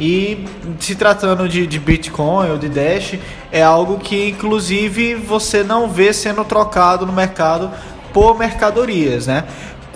[0.00, 0.44] E
[0.80, 3.16] se tratando de, de Bitcoin ou de Dash,
[3.52, 7.70] é algo que inclusive você não vê sendo trocado no mercado
[8.14, 9.44] por mercadorias, né?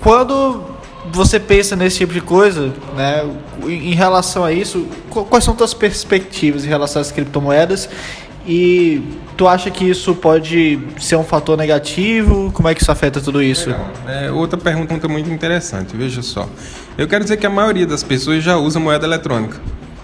[0.03, 0.63] Quando
[1.11, 3.25] você pensa nesse tipo de coisa, né,
[3.67, 7.89] em relação a isso, quais são suas perspectivas em relação às criptomoedas
[8.47, 9.03] e
[9.37, 12.51] tu acha que isso pode ser um fator negativo?
[12.53, 13.75] Como é que isso afeta tudo isso?
[14.07, 16.49] É, outra pergunta muito interessante, veja só.
[16.97, 19.61] Eu quero dizer que a maioria das pessoas já usa moeda eletrônica.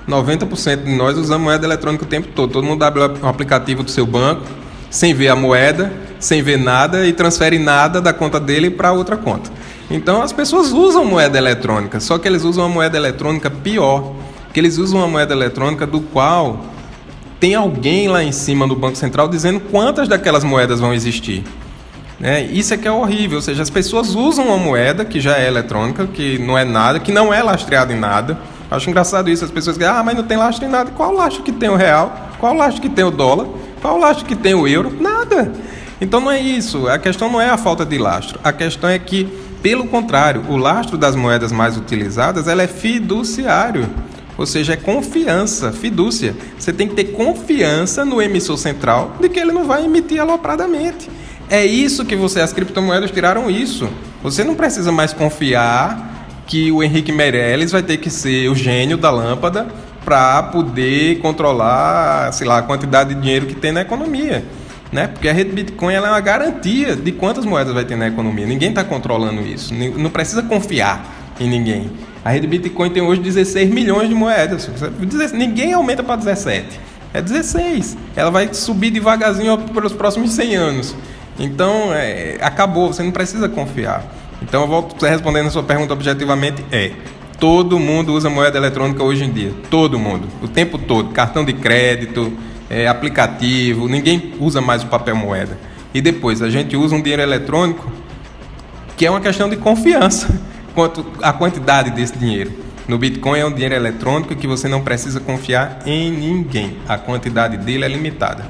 [0.09, 2.53] 90% de nós usamos moeda eletrônica o tempo todo.
[2.53, 4.43] Todo mundo abre o aplicativo do seu banco,
[4.91, 5.91] sem ver a moeda,
[6.25, 9.51] sem ver nada e transfere nada da conta dele para outra conta.
[9.91, 14.15] Então as pessoas usam moeda eletrônica, só que eles usam uma moeda eletrônica pior,
[14.53, 16.65] que eles usam uma moeda eletrônica do qual
[17.39, 21.45] tem alguém lá em cima do Banco Central dizendo quantas daquelas moedas vão existir.
[22.19, 22.45] Né?
[22.45, 25.47] Isso é que é horrível, ou seja, as pessoas usam uma moeda que já é
[25.47, 28.39] eletrônica, que não é nada, que não é lastreada em nada.
[28.71, 30.91] Acho engraçado isso, as pessoas dizem, ah, mas não tem lastro em nada.
[30.93, 32.31] Qual lastro que tem o real?
[32.41, 33.47] Qual lastro que tem o dólar?
[33.83, 34.91] Qual lastro que tem o euro?
[34.99, 35.53] Nada.
[36.01, 36.89] Então não é isso.
[36.89, 38.39] A questão não é a falta de lastro.
[38.43, 39.25] A questão é que,
[39.63, 43.89] pelo contrário, o lastro das moedas mais utilizadas ela é fiduciário.
[44.37, 46.35] Ou seja, é confiança, fidúcia.
[46.59, 51.09] Você tem que ter confiança no emissor central de que ele não vai emitir alopradamente.
[51.49, 53.89] É isso que você, as criptomoedas tiraram isso.
[54.23, 58.97] Você não precisa mais confiar que o Henrique Meirelles vai ter que ser o gênio
[58.97, 59.69] da lâmpada
[60.05, 64.45] para poder controlar, sei lá, a quantidade de dinheiro que tem na economia
[64.93, 65.09] né?
[65.09, 68.47] Porque a rede Bitcoin ela é uma garantia de quantas moedas vai ter na economia.
[68.47, 69.75] Ninguém está controlando isso.
[69.75, 71.91] Não precisa confiar em ninguém.
[72.25, 74.71] A rede Bitcoin tem hoje 16 milhões de moedas.
[75.33, 76.81] Ninguém aumenta para 17.
[77.13, 77.97] É 16.
[78.17, 80.97] Ela vai subir devagarzinho pelos próximos 100 anos.
[81.39, 82.93] Então, é, acabou.
[82.93, 84.05] Você não precisa confiar.
[84.43, 86.65] Então, eu volto respondendo a sua pergunta objetivamente.
[86.73, 86.93] É.
[87.39, 89.53] Todo mundo usa moeda eletrônica hoje em dia.
[89.69, 90.27] Todo mundo.
[90.43, 91.11] O tempo todo.
[91.11, 92.33] Cartão de crédito,
[92.75, 95.57] é, aplicativo, ninguém usa mais o papel moeda.
[95.95, 97.89] E depois a gente usa um dinheiro eletrônico,
[98.97, 100.29] que é uma questão de confiança
[100.75, 102.53] quanto à quantidade desse dinheiro.
[102.89, 106.77] No Bitcoin é um dinheiro eletrônico que você não precisa confiar em ninguém.
[106.89, 108.45] A quantidade dele é limitada.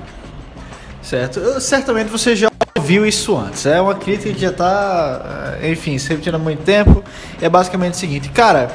[1.02, 1.60] Certo.
[1.60, 3.66] Certamente você já ouviu isso antes.
[3.66, 7.04] É uma crítica que já está, eh, enfim, sempre tendo muito tempo.
[7.42, 8.70] É basicamente o seguinte, cara,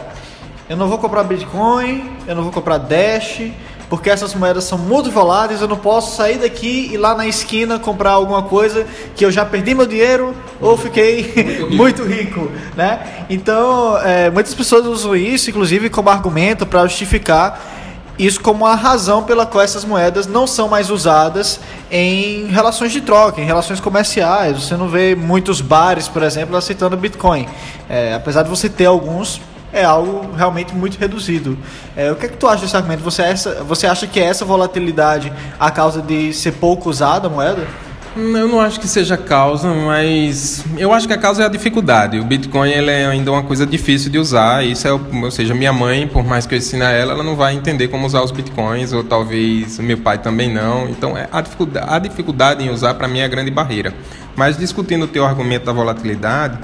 [0.70, 3.42] eu não vou comprar Bitcoin, eu não vou comprar Dash,
[3.90, 7.80] porque essas moedas são muito voláteis, eu não posso sair daqui e lá na esquina
[7.80, 11.24] comprar alguma coisa que eu já perdi meu dinheiro ou fiquei
[11.72, 13.26] muito rico, muito rico né?
[13.30, 17.78] Então, é, muitas pessoas usam isso, inclusive, como argumento para justificar
[18.20, 21.58] isso como a razão pela qual essas moedas não são mais usadas
[21.90, 24.62] em relações de troca, em relações comerciais.
[24.62, 27.48] Você não vê muitos bares, por exemplo, aceitando Bitcoin.
[27.90, 29.40] É, apesar de você ter alguns,
[29.72, 31.58] é algo realmente muito reduzido.
[31.96, 33.04] É, o que é que tu acha desse argumento?
[33.04, 37.30] Você, essa, você acha que é essa volatilidade a causa de ser pouco usada a
[37.30, 37.68] moeda?
[38.16, 42.20] Eu não acho que seja causa, mas eu acho que a causa é a dificuldade.
[42.20, 44.66] O Bitcoin ele é ainda uma coisa difícil de usar.
[44.66, 47.36] Isso é, ou seja, minha mãe, por mais que eu ensine a ela, ela não
[47.36, 50.90] vai entender como usar os Bitcoins, ou talvez meu pai também não.
[50.90, 53.94] Então, é, a dificuldade, a dificuldade em usar para mim é a grande barreira.
[54.36, 56.58] Mas discutindo o teu argumento da volatilidade,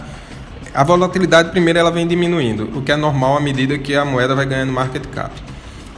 [0.76, 4.36] a volatilidade, primeiro, ela vem diminuindo, o que é normal à medida que a moeda
[4.36, 5.32] vai ganhando market cap.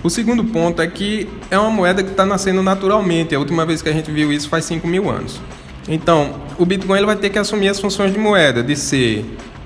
[0.04, 3.34] O segundo ponto é que é uma moeda que está nascendo naturalmente.
[3.34, 5.42] A última vez que a gente viu isso faz 5 mil anos.
[5.88, 9.26] Então, o Bitcoin ele vai ter que assumir as funções de moeda, de ser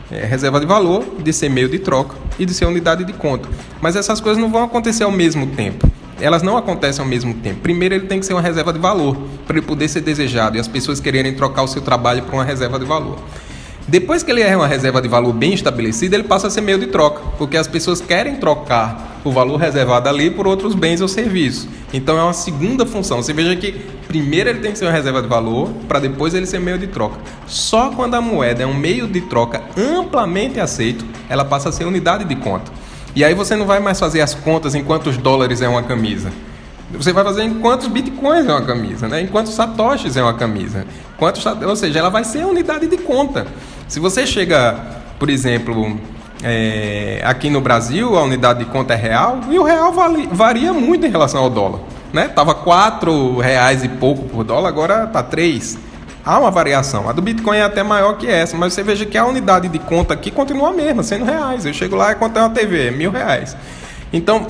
[0.09, 3.49] é, reserva de valor, de ser meio de troca e de ser unidade de conta.
[3.81, 5.91] Mas essas coisas não vão acontecer ao mesmo tempo.
[6.19, 7.59] Elas não acontecem ao mesmo tempo.
[7.59, 10.59] Primeiro, ele tem que ser uma reserva de valor para ele poder ser desejado e
[10.59, 13.19] as pessoas quererem trocar o seu trabalho por uma reserva de valor.
[13.87, 16.77] Depois que ele é uma reserva de valor bem estabelecida, ele passa a ser meio
[16.77, 21.07] de troca, porque as pessoas querem trocar o valor reservado ali por outros bens ou
[21.07, 21.67] serviços.
[21.93, 23.21] Então é uma segunda função.
[23.21, 23.73] Você veja que
[24.07, 26.87] primeiro ele tem que ser uma reserva de valor, para depois ele ser meio de
[26.87, 27.17] troca.
[27.47, 31.85] Só quando a moeda é um meio de troca amplamente aceito, ela passa a ser
[31.85, 32.71] unidade de conta.
[33.15, 36.31] E aí você não vai mais fazer as contas em quantos dólares é uma camisa.
[36.93, 39.21] Você vai fazer em quantos bitcoins é uma camisa, né?
[39.21, 40.85] em quantos satoshis é uma camisa.
[41.17, 43.47] Quantos, ou seja, ela vai ser unidade de conta.
[43.87, 44.79] Se você chega,
[45.17, 45.99] por exemplo,
[46.43, 50.73] é, aqui no Brasil, a unidade de conta é real, e o real vale, varia
[50.73, 51.79] muito em relação ao dólar.
[52.11, 52.27] Né?
[52.27, 55.77] Tava quatro reais e pouco por dólar, agora tá três.
[56.23, 57.09] Há uma variação.
[57.09, 59.79] A do Bitcoin é até maior que essa, mas você veja que a unidade de
[59.79, 61.65] conta aqui continua a mesma, sendo reais.
[61.65, 63.57] Eu chego lá e conto uma TV, é mil reais.
[64.13, 64.45] Então,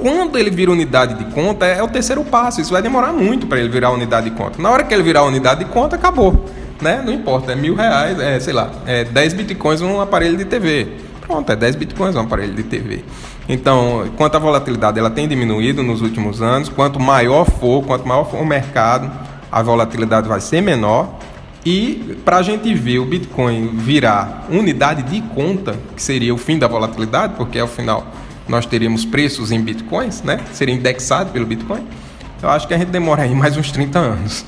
[0.00, 2.60] quando ele vira unidade de conta, é o terceiro passo.
[2.60, 4.60] Isso vai demorar muito para ele virar unidade de conta.
[4.60, 6.46] Na hora que ele virar unidade de conta, acabou.
[6.80, 7.02] Né?
[7.04, 10.88] Não importa, é mil reais, é, sei lá, é 10 bitcoins um aparelho de TV.
[11.20, 13.04] Pronto, é 10 bitcoins um aparelho de TV.
[13.46, 16.68] Então, quanto à volatilidade, ela tem diminuído nos últimos anos.
[16.70, 19.10] Quanto maior for, quanto maior for o mercado,
[19.52, 21.18] a volatilidade vai ser menor.
[21.64, 26.58] E para a gente ver o Bitcoin virar unidade de conta, que seria o fim
[26.58, 28.06] da volatilidade, porque ao final
[28.50, 30.40] nós teríamos preços em bitcoins, né?
[30.52, 31.86] Seria indexado pelo Bitcoin.
[32.42, 34.44] Eu acho que a gente demora aí mais uns 30 anos.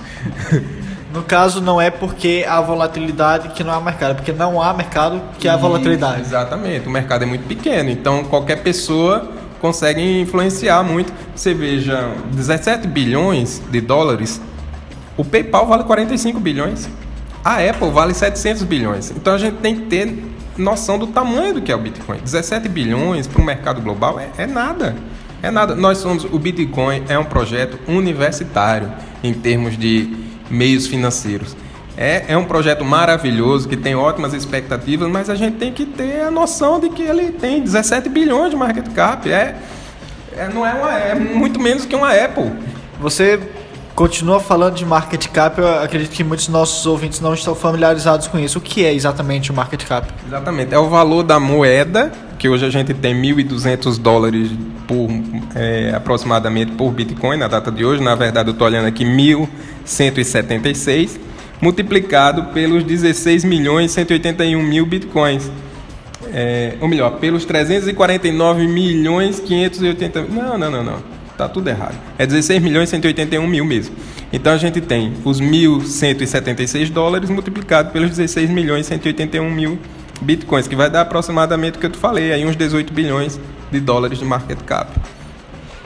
[1.15, 4.73] No caso, não é porque há volatilidade que não há mercado, é porque não há
[4.73, 6.23] mercado que há volatilidade.
[6.23, 11.13] Exatamente, o mercado é muito pequeno, então qualquer pessoa consegue influenciar muito.
[11.37, 14.41] Você veja, 17 bilhões de dólares,
[15.17, 16.89] o PayPal vale 45 bilhões,
[17.45, 19.11] a Apple vale 700 bilhões.
[19.11, 22.19] Então a gente tem que ter noção do tamanho do que é o Bitcoin.
[22.19, 24.95] 17 bilhões para o mercado global é, é, nada.
[25.43, 25.75] É nada.
[25.75, 26.25] Nós somos.
[26.25, 30.15] O Bitcoin é um projeto universitário em termos de
[30.51, 31.57] meios financeiros.
[31.97, 36.23] É, é um projeto maravilhoso que tem ótimas expectativas, mas a gente tem que ter
[36.23, 39.31] a noção de que ele tem 17 bilhões de market cap.
[39.31, 39.57] É,
[40.37, 42.51] é não é, uma, é muito menos que uma Apple.
[43.01, 43.39] Você
[43.95, 48.39] continua falando de market cap, eu acredito que muitos nossos ouvintes não estão familiarizados com
[48.39, 48.59] isso.
[48.59, 50.09] O que é exatamente o market cap?
[50.27, 54.51] Exatamente, é o valor da moeda, que hoje a gente tem 1.200 dólares
[54.87, 55.09] por,
[55.55, 58.03] é, aproximadamente por Bitcoin na data de hoje.
[58.03, 61.19] Na verdade, eu estou olhando aqui 1.176,
[61.61, 65.51] multiplicado pelos 16 milhões 181 mil Bitcoins.
[66.35, 70.23] É, ou melhor, pelos 349 milhões 580...
[70.23, 71.12] Não, não, não, não.
[71.37, 71.95] Tá tudo errado.
[72.19, 73.95] É 16 milhões 181 mil mesmo.
[74.33, 79.79] Então a gente tem os 1.176 dólares multiplicado pelos 16 milhões 181 mil
[80.21, 83.41] bitcoins, que vai dar aproximadamente o que eu te falei, aí uns 18 bilhões
[83.71, 84.91] de dólares de market cap.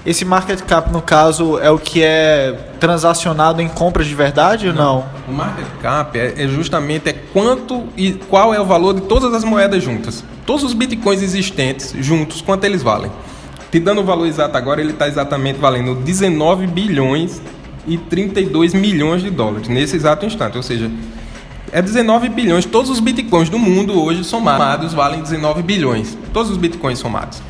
[0.05, 4.75] Esse market cap, no caso, é o que é transacionado em compras de verdade ou
[4.75, 5.05] não?
[5.27, 9.35] O market cap é, é justamente é quanto e qual é o valor de todas
[9.35, 10.23] as moedas juntas.
[10.47, 13.11] Todos os bitcoins existentes juntos, quanto eles valem.
[13.81, 17.41] Dando o valor exato agora, ele está exatamente valendo 19 bilhões
[17.87, 20.57] e 32 milhões de dólares nesse exato instante.
[20.57, 20.91] Ou seja,
[21.73, 22.65] é 19 bilhões.
[22.65, 26.17] Todos os bitcoins do mundo hoje somados valem 19 bilhões.
[26.33, 27.43] Todos os bitcoins somados.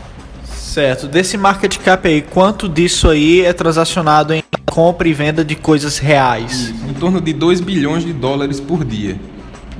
[0.44, 1.06] Certo.
[1.06, 5.98] Desse market cap aí, quanto disso aí é transacionado em compra e venda de coisas
[5.98, 6.52] reais?
[6.52, 9.18] Isso, em torno de 2 bilhões de dólares por dia.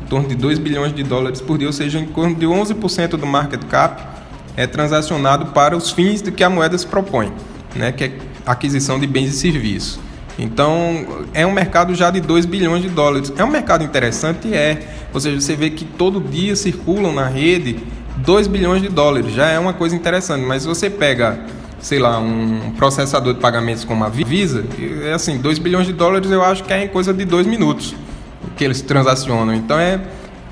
[0.02, 3.08] Em torno de 2 bilhões de dólares por dia, ou seja, em torno de 11%
[3.16, 4.15] do market cap
[4.56, 7.32] é transacionado para os fins de que a moeda se propõe,
[7.74, 8.12] né, que é
[8.44, 10.00] aquisição de bens e serviços.
[10.38, 13.32] Então, é um mercado já de 2 bilhões de dólares.
[13.36, 14.52] É um mercado interessante?
[14.52, 14.82] É.
[15.12, 17.78] Ou seja, você vê que todo dia circulam na rede
[18.18, 19.32] 2 bilhões de dólares.
[19.32, 20.44] Já é uma coisa interessante.
[20.44, 21.40] Mas se você pega,
[21.80, 24.64] sei lá, um processador de pagamentos como a Visa,
[25.04, 27.94] é assim, 2 bilhões de dólares eu acho que é em coisa de 2 minutos
[28.56, 29.54] que eles transacionam.
[29.54, 30.00] Então, é,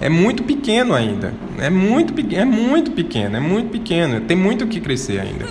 [0.00, 1.34] é muito pequeno ainda.
[1.58, 4.20] É muito, é muito pequeno, é muito pequeno.
[4.20, 5.46] Tem muito o que crescer ainda.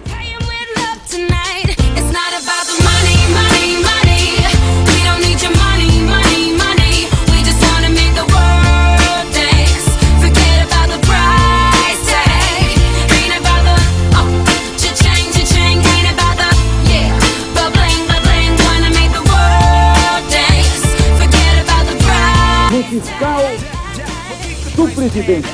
[24.73, 25.47] Presidente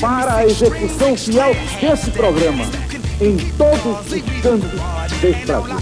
[0.00, 2.64] para a execução fiel desse programa
[3.20, 4.80] em todos os cantos
[5.20, 5.76] deste Brasil.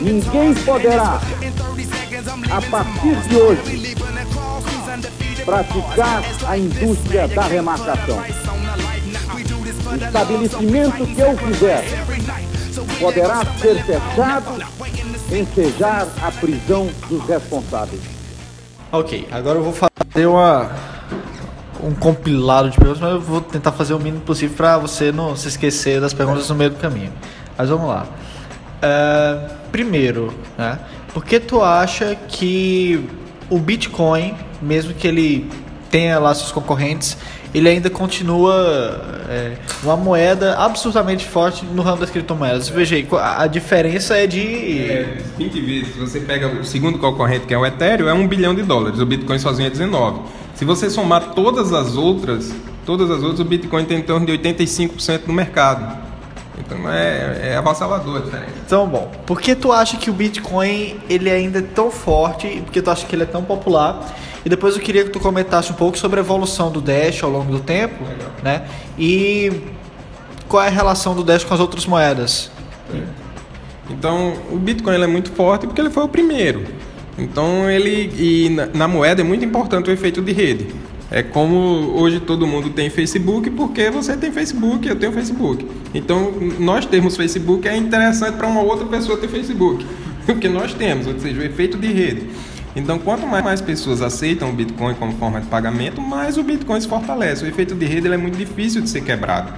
[0.00, 1.20] Ninguém poderá,
[2.50, 3.96] a partir de hoje,
[5.44, 8.22] praticar a indústria da remarcação.
[9.86, 11.84] O estabelecimento que eu fizer
[12.98, 14.64] poderá ser fechado,
[15.30, 18.13] ensejar a prisão dos responsáveis.
[18.92, 20.70] Ok, agora eu vou fazer uma,
[21.82, 25.36] um compilado de perguntas, mas eu vou tentar fazer o mínimo possível para você não
[25.36, 27.12] se esquecer das perguntas no meio do caminho.
[27.56, 28.06] Mas vamos lá.
[28.82, 30.78] Uh, primeiro, né,
[31.12, 33.08] por que tu acha que
[33.50, 35.50] o Bitcoin, mesmo que ele
[35.90, 37.16] tenha lá seus concorrentes,
[37.54, 42.68] ele ainda continua é, uma moeda absolutamente forte no ramo das criptomoedas.
[42.68, 44.90] Veja aí, a diferença é de.
[44.90, 45.96] É, 20 vezes.
[45.96, 48.98] Você pega o segundo concorrente, que é o Ethereum, é 1 bilhão de dólares.
[48.98, 50.20] O Bitcoin sozinho é 19.
[50.56, 52.52] Se você somar todas as outras,
[52.84, 56.04] todas as outras, o Bitcoin tem em torno de 85% no mercado.
[56.58, 58.52] Então é, é avassalador a diferença.
[58.66, 62.72] Então, bom, por que tu acha que o Bitcoin ele ainda é tão forte por
[62.72, 64.14] que tu acha que ele é tão popular?
[64.44, 67.30] E depois eu queria que tu comentasse um pouco sobre a evolução do Dash ao
[67.30, 68.30] longo do tempo, Legal.
[68.42, 68.68] né?
[68.98, 69.50] E
[70.48, 72.50] qual é a relação do Dash com as outras moedas?
[73.88, 76.64] Então, o Bitcoin é muito forte porque ele foi o primeiro.
[77.16, 80.66] Então, ele e na, na moeda é muito importante o efeito de rede.
[81.10, 85.66] É como hoje todo mundo tem Facebook porque você tem Facebook, eu tenho Facebook.
[85.94, 89.86] Então, nós termos Facebook é interessante para uma outra pessoa ter Facebook,
[90.26, 92.22] porque nós temos, ou seja, o efeito de rede.
[92.76, 96.88] Então, quanto mais, pessoas aceitam o Bitcoin como forma de pagamento, mais o Bitcoin se
[96.88, 97.44] fortalece.
[97.44, 99.52] O efeito de rede é muito difícil de ser quebrado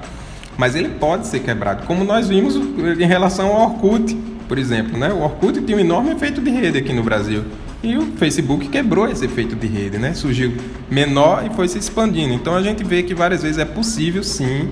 [0.57, 4.16] mas ele pode ser quebrado, como nós vimos em relação ao Orkut,
[4.48, 4.98] por exemplo.
[4.98, 5.12] Né?
[5.12, 7.44] O Orkut tinha um enorme efeito de rede aqui no Brasil.
[7.83, 10.14] E o Facebook quebrou esse efeito de rede, né?
[10.14, 10.57] Surgiu
[10.90, 12.33] menor e foi se expandindo.
[12.33, 14.70] Então a gente vê que várias vezes é possível sim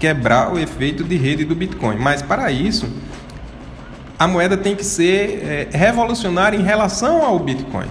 [0.00, 1.96] quebrar o efeito de rede do Bitcoin.
[1.96, 2.88] Mas para isso,
[4.18, 7.86] a moeda tem que ser é, revolucionária em relação ao Bitcoin.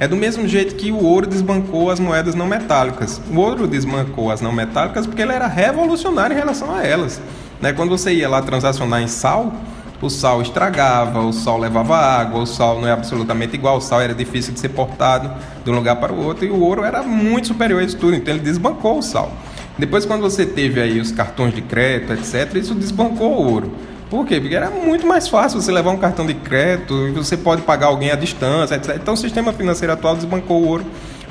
[0.00, 3.20] É do mesmo jeito que o ouro desbancou as moedas não metálicas.
[3.30, 7.20] O ouro desbancou as não metálicas porque ele era revolucionário em relação a elas.
[7.60, 7.72] Né?
[7.72, 9.52] Quando você ia lá transacionar em sal,
[10.00, 14.00] o sal estragava, o sal levava água, o sal não é absolutamente igual, o sal
[14.00, 15.30] era difícil de ser portado
[15.64, 18.14] de um lugar para o outro e o ouro era muito superior a isso tudo,
[18.14, 19.32] então ele desbancou o sal.
[19.76, 23.72] Depois, quando você teve aí os cartões de crédito, etc., isso desbancou o ouro.
[24.10, 24.40] Por quê?
[24.40, 28.10] Porque era muito mais fácil você levar um cartão de crédito, você pode pagar alguém
[28.10, 28.96] à distância, etc.
[28.96, 30.86] Então o sistema financeiro atual desbancou o ouro,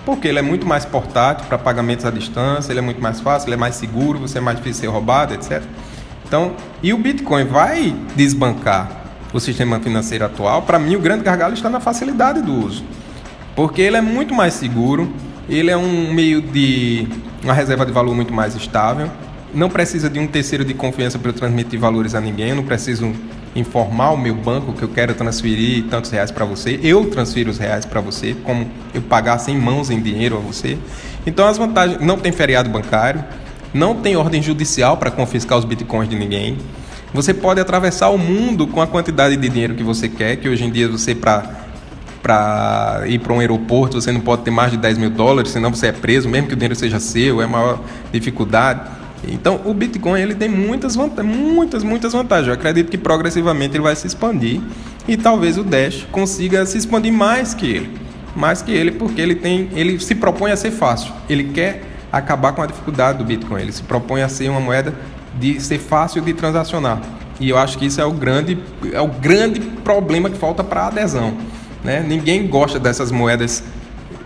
[0.05, 3.47] porque ele é muito mais portátil para pagamentos à distância, ele é muito mais fácil,
[3.47, 5.63] ele é mais seguro, você é mais difícil ser roubado, etc.
[6.27, 8.89] Então, e o Bitcoin vai desbancar
[9.33, 10.61] o sistema financeiro atual?
[10.61, 12.83] Para mim, o grande gargalo está na facilidade do uso,
[13.55, 15.11] porque ele é muito mais seguro,
[15.49, 17.07] ele é um meio de
[17.43, 19.09] uma reserva de valor muito mais estável
[19.53, 22.63] não precisa de um terceiro de confiança para eu transmitir valores a ninguém, eu não
[22.63, 23.11] preciso
[23.55, 27.57] informar o meu banco que eu quero transferir tantos reais para você, eu transfiro os
[27.57, 30.77] reais para você, como eu pagar sem mãos em dinheiro a você.
[31.25, 33.23] Então as vantagens, não tem feriado bancário,
[33.73, 36.57] não tem ordem judicial para confiscar os bitcoins de ninguém.
[37.13, 40.63] Você pode atravessar o mundo com a quantidade de dinheiro que você quer, que hoje
[40.63, 41.67] em dia você para
[42.21, 45.73] para ir para um aeroporto, você não pode ter mais de 10 mil dólares, senão
[45.73, 47.79] você é preso, mesmo que o dinheiro seja seu, é a maior
[48.11, 48.81] dificuldade.
[49.27, 52.47] Então, o Bitcoin ele tem muitas vantagens, muitas, muitas vantagens.
[52.47, 54.61] Eu acredito que progressivamente ele vai se expandir
[55.07, 57.97] e talvez o Dash consiga se expandir mais que ele,
[58.35, 61.11] mais que ele, porque ele tem, ele se propõe a ser fácil.
[61.29, 63.61] Ele quer acabar com a dificuldade do Bitcoin.
[63.61, 64.93] Ele se propõe a ser uma moeda
[65.39, 67.01] de ser fácil de transacionar.
[67.39, 68.57] E eu acho que isso é o grande,
[68.91, 71.37] é o grande problema que falta para a adesão.
[71.83, 72.03] Né?
[72.07, 73.63] Ninguém gosta dessas moedas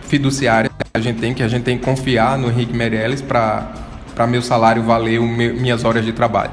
[0.08, 3.72] fiduciárias que a gente tem, que a gente tem que confiar no Henrique Meirelles para
[4.14, 6.52] para meu salário valer meu, minhas horas de trabalho.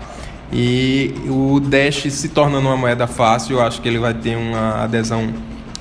[0.51, 4.83] E o Dash se tornando uma moeda fácil, eu acho que ele vai ter uma
[4.83, 5.31] adesão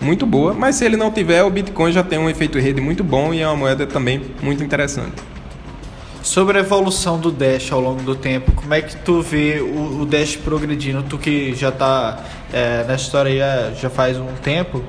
[0.00, 3.02] muito boa, mas se ele não tiver, o Bitcoin já tem um efeito rede muito
[3.02, 5.14] bom e é uma moeda também muito interessante.
[6.22, 10.02] Sobre a evolução do Dash ao longo do tempo, como é que tu vê o,
[10.02, 11.02] o Dash progredindo?
[11.02, 12.18] Tu que já está
[12.52, 14.82] é, nessa história já faz um tempo,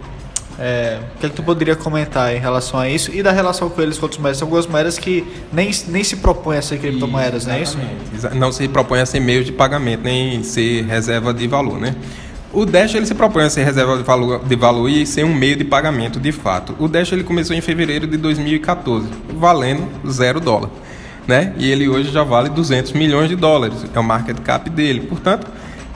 [0.59, 3.69] é, o que, é que tu poderia comentar em relação a isso e da relação
[3.69, 4.37] com eles com outras moedas?
[4.37, 7.77] São algumas moedas que nem, nem se propõem a ser criptomoedas, não é isso?
[8.35, 11.95] Não se propõe a ser meio de pagamento, nem ser reserva de valor, né?
[12.51, 15.33] O Dash ele se propõe a ser reserva de valor, de valor e ser um
[15.33, 16.75] meio de pagamento de fato.
[16.79, 20.69] O Dash ele começou em fevereiro de 2014, valendo zero dólar,
[21.27, 21.53] né?
[21.57, 25.01] E ele hoje já vale 200 milhões de dólares, é o market cap dele.
[25.01, 25.47] Portanto,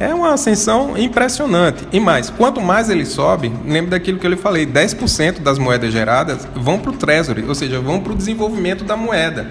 [0.04, 1.88] é uma ascensão impressionante.
[1.92, 5.91] E mais, quanto mais ele sobe, lembra daquilo que eu lhe falei: 10% das moedas
[5.91, 9.47] geradas vão para o Treasury, ou seja, vão para o desenvolvimento da moeda.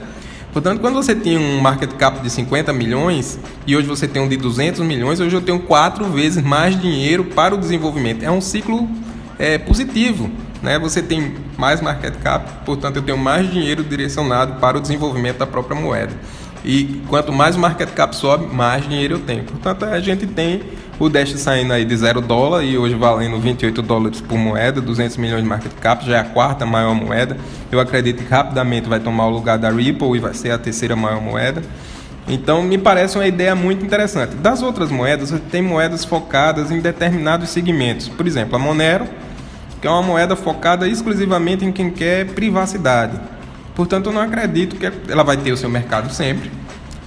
[0.53, 4.29] Portanto, quando você tinha um market cap de 50 milhões e hoje você tem um
[4.29, 8.23] de 200 milhões, hoje eu tenho quatro vezes mais dinheiro para o desenvolvimento.
[8.23, 8.87] É um ciclo
[9.39, 10.31] é, positivo.
[10.63, 10.79] Né?
[10.79, 15.47] Você tem mais market cap, portanto, eu tenho mais dinheiro direcionado para o desenvolvimento da
[15.47, 16.13] própria moeda.
[16.65, 19.45] E quanto mais o market cap sobe, mais dinheiro eu tenho.
[19.45, 20.63] Portanto, a gente tem
[20.99, 25.17] o Dash saindo aí de 0 dólar e hoje valendo 28 dólares por moeda, 200
[25.17, 27.37] milhões de market cap, já é a quarta maior moeda.
[27.71, 30.95] Eu acredito que rapidamente vai tomar o lugar da Ripple e vai ser a terceira
[30.95, 31.63] maior moeda.
[32.29, 34.37] Então, me parece uma ideia muito interessante.
[34.37, 38.09] Das outras moedas, tem moedas focadas em determinados segmentos.
[38.09, 39.07] Por exemplo, a Monero,
[39.81, 43.19] que é uma moeda focada exclusivamente em quem quer privacidade.
[43.75, 46.51] Portanto, eu não acredito que ela vai ter o seu mercado sempre,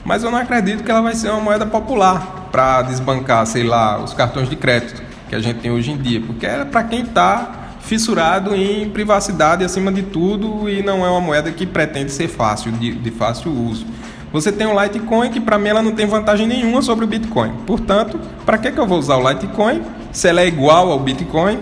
[0.04, 4.02] mas eu não acredito que ela vai ser uma moeda popular para desbancar, sei lá,
[4.02, 7.02] os cartões de crédito que a gente tem hoje em dia, porque é para quem
[7.02, 12.28] está fissurado em privacidade acima de tudo e não é uma moeda que pretende ser
[12.28, 13.86] fácil, de, de fácil uso.
[14.32, 17.52] Você tem o Litecoin que para mim ela não tem vantagem nenhuma sobre o Bitcoin.
[17.66, 21.60] Portanto, para que, que eu vou usar o Litecoin se ela é igual ao Bitcoin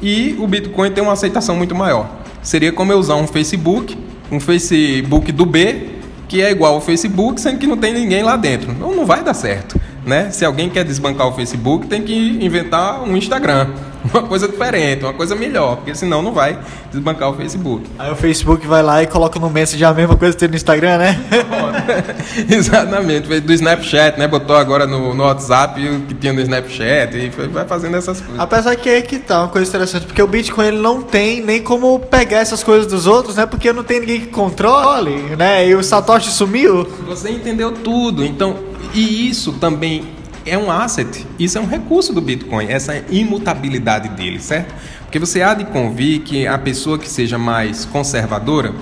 [0.00, 2.08] e o Bitcoin tem uma aceitação muito maior?
[2.40, 3.98] Seria como eu usar um Facebook,
[4.34, 5.90] um Facebook do B,
[6.28, 8.72] que é igual ao Facebook, sendo que não tem ninguém lá dentro.
[8.72, 9.80] Não, não vai dar certo.
[10.04, 10.30] Né?
[10.30, 12.14] Se alguém quer desbancar o Facebook, tem que
[12.44, 13.68] inventar um Instagram
[14.12, 16.58] uma coisa diferente, uma coisa melhor, porque senão não vai
[16.92, 17.88] desbancar o Facebook.
[17.98, 20.56] Aí o Facebook vai lá e coloca no Messenger a mesma coisa que tem no
[20.56, 21.20] Instagram, né?
[22.48, 24.26] Exatamente, do Snapchat, né?
[24.26, 28.20] Botou agora no, no WhatsApp o que tinha no Snapchat e foi, vai fazendo essas
[28.20, 28.40] coisas.
[28.40, 31.62] Apesar que é que tá uma coisa interessante, porque o Bitcoin ele não tem nem
[31.62, 33.46] como pegar essas coisas dos outros, né?
[33.46, 35.68] Porque não tem ninguém que controle, né?
[35.68, 36.86] E o Satoshi sumiu.
[37.06, 38.56] Você entendeu tudo, então,
[38.92, 40.04] e isso também
[40.46, 44.74] é um asset, isso é um recurso do Bitcoin, essa imutabilidade dele, certo?
[45.02, 48.74] Porque você há de convir que a pessoa que seja mais conservadora,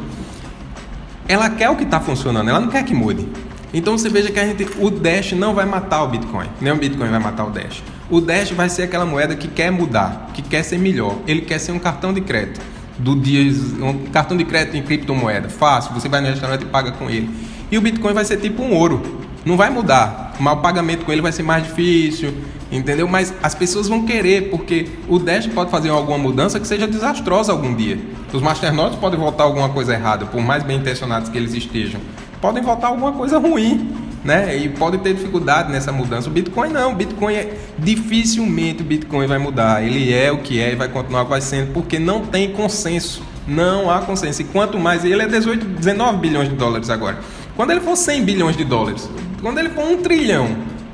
[1.32, 3.26] ela quer o que está funcionando, ela não quer que mude.
[3.72, 6.76] Então você veja que a gente, o Dash não vai matar o Bitcoin, nem o
[6.76, 7.82] Bitcoin vai matar o Dash.
[8.10, 11.16] O Dash vai ser aquela moeda que quer mudar, que quer ser melhor.
[11.26, 12.60] Ele quer ser um cartão de crédito
[12.98, 15.94] do dia, um cartão de crédito em criptomoeda, fácil.
[15.94, 17.30] Você vai no restaurante e paga com ele.
[17.70, 19.20] E o Bitcoin vai ser tipo um ouro.
[19.42, 22.34] Não vai mudar, mas o pagamento com ele vai ser mais difícil,
[22.72, 23.06] entendeu?
[23.06, 27.52] Mas as pessoas vão querer, porque o Dash pode fazer alguma mudança que seja desastrosa
[27.52, 27.98] algum dia.
[28.32, 32.00] Os masternodes podem voltar alguma coisa errada, por mais bem intencionados que eles estejam.
[32.40, 33.90] Podem voltar alguma coisa ruim,
[34.24, 34.56] né?
[34.56, 36.28] E pode ter dificuldade nessa mudança.
[36.28, 39.84] O Bitcoin não, o Bitcoin é dificilmente o Bitcoin vai mudar.
[39.84, 43.22] Ele é o que é e vai continuar vai sendo, porque não tem consenso.
[43.46, 44.42] Não há consenso.
[44.42, 47.18] E quanto mais ele é 18, 19 bilhões de dólares agora.
[47.54, 49.08] Quando ele for 100 bilhões de dólares,
[49.42, 50.48] quando ele for um trilhão,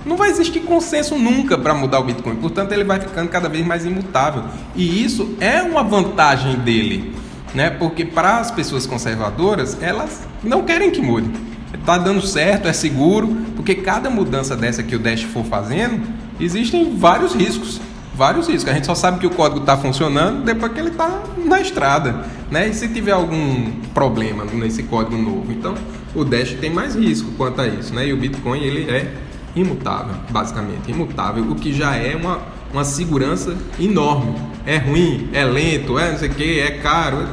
[0.04, 2.36] não vai existir consenso nunca para mudar o Bitcoin.
[2.36, 4.44] Portanto, ele vai ficando cada vez mais imutável.
[4.74, 7.12] E isso é uma vantagem dele,
[7.54, 7.70] né?
[7.70, 11.30] Porque para as pessoas conservadoras, elas não querem que mude.
[11.74, 16.00] Está dando certo, é seguro, porque cada mudança dessa que o Dash for fazendo,
[16.40, 17.80] existem vários riscos
[18.18, 18.68] vários riscos.
[18.68, 22.24] A gente só sabe que o código está funcionando depois que ele está na estrada,
[22.50, 22.68] né?
[22.68, 25.76] E se tiver algum problema nesse código novo, então
[26.14, 28.08] o Dash tem mais risco quanto a isso, né?
[28.08, 29.14] E o Bitcoin ele é
[29.60, 32.40] imutável, basicamente imutável, o que já é uma,
[32.72, 34.34] uma segurança enorme.
[34.66, 37.26] É ruim, é lento, é não sei o que, é caro,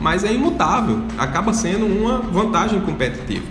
[0.00, 1.00] mas é imutável.
[1.18, 3.44] Acaba sendo uma vantagem competitiva.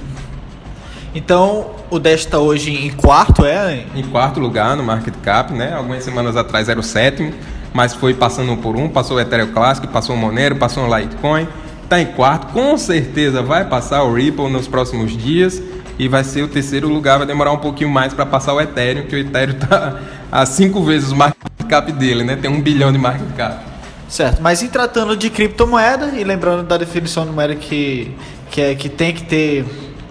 [1.13, 3.85] Então, o Dash está hoje em quarto, é?
[3.95, 5.73] Em quarto lugar no market cap, né?
[5.73, 7.33] Algumas semanas atrás era o sétimo,
[7.73, 10.97] mas foi passando um por um, passou o Ethereum Classic, passou o Monero, passou o
[10.97, 11.47] Litecoin,
[11.83, 15.61] está em quarto, com certeza vai passar o Ripple nos próximos dias
[15.99, 19.05] e vai ser o terceiro lugar, vai demorar um pouquinho mais para passar o Ethereum,
[19.07, 19.99] que o Ethereum está
[20.31, 21.37] a cinco vezes o market
[21.67, 22.35] cap dele, né?
[22.35, 23.63] Tem um bilhão de market cap.
[24.07, 28.15] Certo, mas em tratando de criptomoeda e lembrando da definição de moeda que,
[28.49, 29.65] que, é, que tem que ter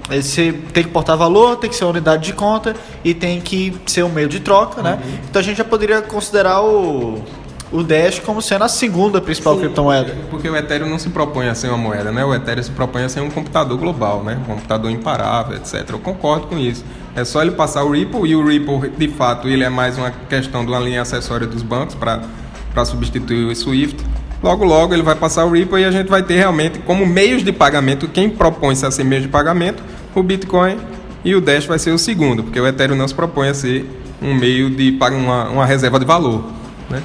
[0.08, 3.74] você tem que portar valor, tem que ser uma unidade de conta e tem que
[3.86, 5.00] ser um meio de troca, né?
[5.02, 5.18] Uhum.
[5.28, 7.24] Então a gente já poderia considerar o,
[7.72, 10.16] o Dash como sendo a segunda principal Sim, criptomoeda.
[10.30, 12.24] Porque o Ethereum não se propõe a ser uma moeda, né?
[12.24, 14.38] O Ethereum se propõe a ser um computador global, né?
[14.42, 15.88] Um computador imparável, etc.
[15.90, 16.84] Eu concordo com isso.
[17.14, 20.10] É só ele passar o Ripple e o Ripple, de fato, ele é mais uma
[20.10, 24.04] questão de uma linha acessória dos bancos para substituir o Swift.
[24.42, 27.42] Logo, logo ele vai passar o Ripple e a gente vai ter realmente como meios
[27.42, 29.82] de pagamento, quem propõe-se a ser meio de pagamento,
[30.14, 30.78] o Bitcoin
[31.24, 33.90] e o Dash vai ser o segundo, porque o Ethereum não se propõe a ser
[34.20, 36.44] um meio de pagar uma, uma reserva de valor.
[36.88, 37.02] Né?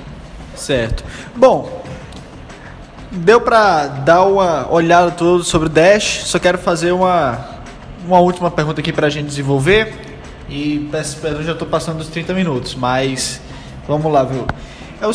[0.55, 1.03] Certo.
[1.35, 1.83] Bom,
[3.11, 7.61] deu para dar uma olhada toda sobre o Dash, só quero fazer uma,
[8.05, 9.93] uma última pergunta aqui para a gente desenvolver.
[10.49, 13.41] E peço perdão, já estou passando dos 30 minutos, mas
[13.87, 14.45] vamos lá, viu?
[15.01, 15.11] É o,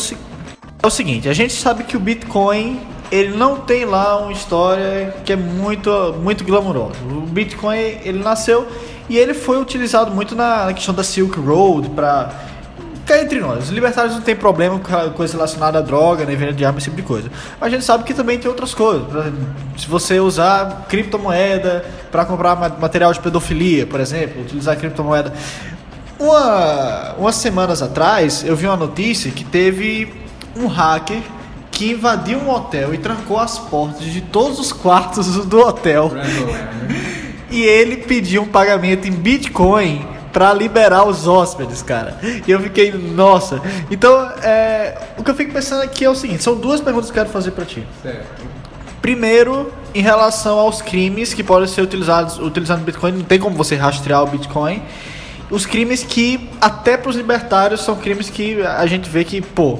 [0.81, 2.79] é o seguinte, a gente sabe que o Bitcoin
[3.11, 5.89] ele não tem lá uma história que é muito,
[6.21, 6.95] muito glamurosa.
[7.09, 8.67] O Bitcoin ele nasceu
[9.09, 12.31] e ele foi utilizado muito na, questão da Silk Road para
[13.07, 13.63] cá entre nós.
[13.63, 16.77] Os libertários não tem problema com coisa relacionada à droga, nem né, venda de arma,
[16.77, 17.31] esse tipo de coisa.
[17.59, 19.07] Mas a gente sabe que também tem outras coisas.
[19.77, 25.33] Se você usar criptomoeda para comprar material de pedofilia, por exemplo, utilizar criptomoeda.
[26.19, 30.11] Uma, umas semanas atrás eu vi uma notícia que teve
[30.55, 31.21] um hacker
[31.71, 36.11] que invadiu um hotel e trancou as portas de todos os quartos do hotel.
[37.51, 42.15] e ele pediu um pagamento em Bitcoin para liberar os hóspedes, cara.
[42.45, 43.59] E eu fiquei, nossa.
[43.89, 47.17] Então, é, o que eu fico pensando aqui é o seguinte: são duas perguntas que
[47.17, 47.83] eu quero fazer para ti.
[48.03, 48.45] Certo.
[49.01, 53.75] Primeiro, em relação aos crimes que podem ser utilizados utilizando Bitcoin, não tem como você
[53.75, 54.83] rastrear o Bitcoin.
[55.49, 59.79] Os crimes que, até para os libertários, são crimes que a gente vê que, pô,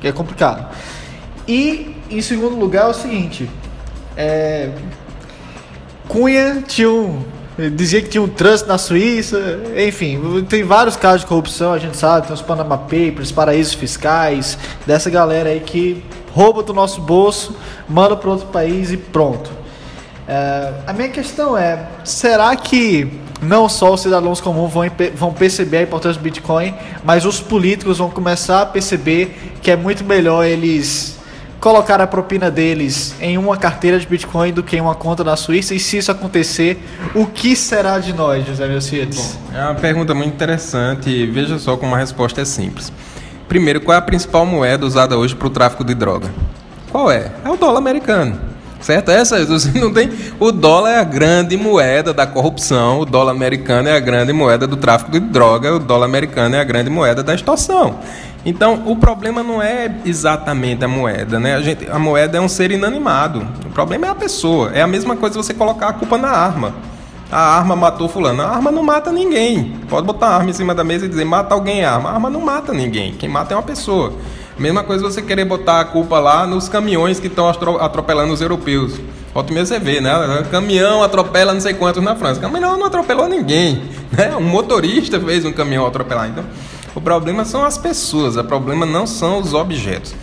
[0.00, 0.72] que é complicado.
[1.48, 3.50] E em segundo lugar é o seguinte,
[4.16, 4.70] é,
[6.06, 7.24] Cunha tinha um,
[7.74, 9.38] Dizia que tinha um trust na Suíça,
[9.76, 14.58] enfim, tem vários casos de corrupção, a gente sabe, tem os Panama Papers, paraísos fiscais,
[14.86, 17.56] dessa galera aí que rouba do nosso bolso,
[17.88, 19.50] manda para outro país e pronto.
[20.28, 24.84] É, a minha questão é, será que não só os cidadãos comuns vão,
[25.14, 29.76] vão perceber a importância do Bitcoin, mas os políticos vão começar a perceber que é
[29.76, 31.15] muito melhor eles
[31.60, 35.36] colocar a propina deles em uma carteira de Bitcoin do que em uma conta na
[35.36, 35.74] Suíça?
[35.74, 36.82] E se isso acontecer,
[37.14, 39.38] o que será de nós, José Melcides?
[39.54, 42.92] É uma pergunta muito interessante e veja só como a resposta é simples.
[43.48, 46.30] Primeiro, qual é a principal moeda usada hoje para o tráfico de droga?
[46.90, 47.30] Qual é?
[47.44, 48.38] É o dólar americano.
[48.80, 49.10] Certo?
[49.10, 50.10] Essa você não tem.
[50.38, 54.66] O dólar é a grande moeda da corrupção, o dólar americano é a grande moeda
[54.66, 57.98] do tráfico de droga, o dólar americano é a grande moeda da extorsão.
[58.46, 61.56] Então, o problema não é exatamente a moeda, né?
[61.56, 63.44] A, gente, a moeda é um ser inanimado.
[63.66, 64.70] O problema é a pessoa.
[64.72, 66.72] É a mesma coisa você colocar a culpa na arma.
[67.30, 68.40] A arma matou fulano.
[68.42, 69.74] A arma não mata ninguém.
[69.88, 72.10] Pode botar a arma em cima da mesa e dizer mata alguém a arma.
[72.10, 73.14] A arma não mata ninguém.
[73.14, 74.12] Quem mata é uma pessoa.
[74.56, 79.00] Mesma coisa você querer botar a culpa lá nos caminhões que estão atropelando os europeus.
[79.34, 80.12] Volta mesmo você vê, né?
[80.52, 82.40] Caminhão atropela não sei quantos na França.
[82.40, 83.82] Caminhão não atropelou ninguém.
[84.12, 84.36] Né?
[84.36, 86.28] Um motorista fez um caminhão atropelar.
[86.28, 86.44] Então,
[86.96, 90.14] o problema são as pessoas, o problema não são os objetos.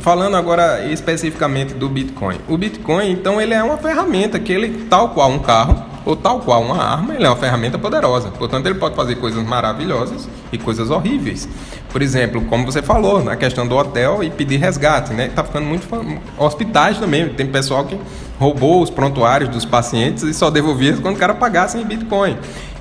[0.00, 2.38] Falando agora especificamente do Bitcoin.
[2.48, 6.40] O Bitcoin, então, ele é uma ferramenta que ele, tal qual um carro, ou tal
[6.40, 8.30] qual uma arma, ele é uma ferramenta poderosa.
[8.30, 11.48] Portanto, ele pode fazer coisas maravilhosas e coisas horríveis.
[11.90, 15.28] Por exemplo, como você falou, na questão do hotel e pedir resgate, né?
[15.28, 15.86] Tá ficando muito
[16.36, 17.98] hospitais também, tem pessoal que
[18.38, 22.36] roubou os prontuários dos pacientes e só devolvia quando o cara pagasse em Bitcoin.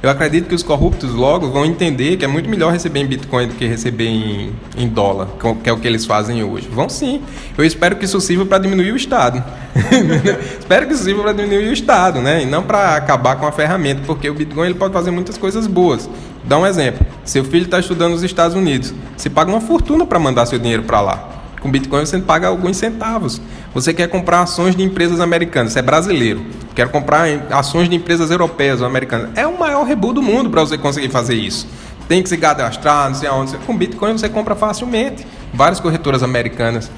[0.05, 3.47] Eu acredito que os corruptos logo vão entender que é muito melhor receber em Bitcoin
[3.47, 5.29] do que receber em, em dólar,
[5.63, 6.69] que é o que eles fazem hoje.
[6.71, 7.23] Vão sim.
[7.57, 9.43] Eu espero que isso sirva para diminuir o Estado.
[10.59, 12.43] espero que isso sirva para diminuir o Estado, né?
[12.43, 15.65] E não para acabar com a ferramenta, porque o Bitcoin ele pode fazer muitas coisas
[15.65, 16.07] boas.
[16.43, 17.03] Dá um exemplo.
[17.23, 18.93] Seu filho está estudando nos Estados Unidos.
[19.17, 21.44] Você paga uma fortuna para mandar seu dinheiro para lá.
[21.65, 23.41] Com Bitcoin você paga alguns centavos.
[23.73, 26.45] Você quer comprar ações de empresas americanas, você é brasileiro.
[26.75, 29.31] Quer comprar ações de empresas europeias ou americanas.
[29.35, 31.67] É o maior rebu do mundo para você conseguir fazer isso.
[32.07, 33.57] Tem que se cadastrar, não sei aonde.
[33.65, 35.25] Com Bitcoin você compra facilmente.
[35.51, 36.91] Várias corretoras americanas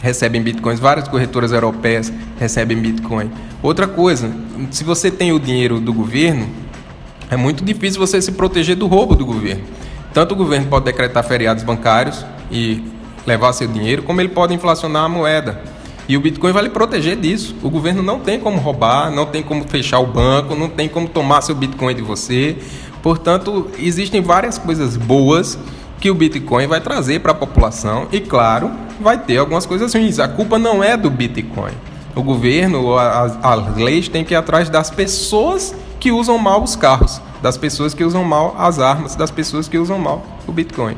[0.00, 3.28] recebem bitcoins, várias corretoras europeias recebem bitcoin.
[3.60, 4.30] Outra coisa,
[4.70, 6.48] se você tem o dinheiro do governo,
[7.28, 9.64] é muito difícil você se proteger do roubo do governo.
[10.14, 15.04] Tanto o governo pode decretar feriados bancários e levar seu dinheiro, como ele pode inflacionar
[15.04, 15.60] a moeda.
[16.08, 17.54] E o Bitcoin vai lhe proteger disso.
[17.62, 21.08] O governo não tem como roubar, não tem como fechar o banco, não tem como
[21.08, 22.56] tomar seu Bitcoin de você.
[23.02, 25.58] Portanto, existem várias coisas boas
[26.00, 28.70] que o Bitcoin vai trazer para a população e, claro,
[29.00, 30.18] vai ter algumas coisas ruins.
[30.18, 31.72] A culpa não é do Bitcoin.
[32.14, 36.74] O governo, as, as leis têm que ir atrás das pessoas que usam mal os
[36.74, 40.96] carros, das pessoas que usam mal as armas, das pessoas que usam mal o Bitcoin.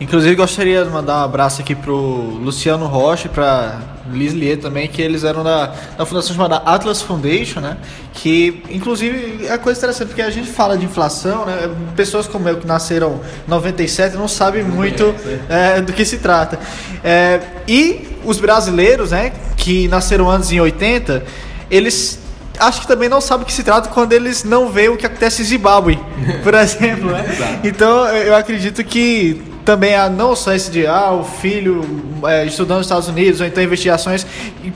[0.00, 3.78] Inclusive gostaria de mandar um abraço aqui pro Luciano Rocha e pra
[4.10, 7.76] Liz Lier também, que eles eram da, da fundação chamada Atlas Foundation, né?
[8.14, 11.70] Que inclusive é coisa interessante, porque a gente fala de inflação, né?
[11.94, 15.14] Pessoas como eu que nasceram em 97 não sabem muito
[15.50, 16.58] é, do que se trata.
[17.04, 21.22] É, e os brasileiros, né, que nasceram antes em 80,
[21.70, 22.18] eles
[22.58, 25.06] acho que também não sabem o que se trata quando eles não veem o que
[25.06, 25.98] acontece em Zimbábue,
[26.42, 27.10] por exemplo.
[27.10, 27.60] Né?
[27.64, 31.84] então eu acredito que também há não só esse de ah, o filho
[32.24, 34.26] é, estudando nos Estados Unidos, ou então investigações,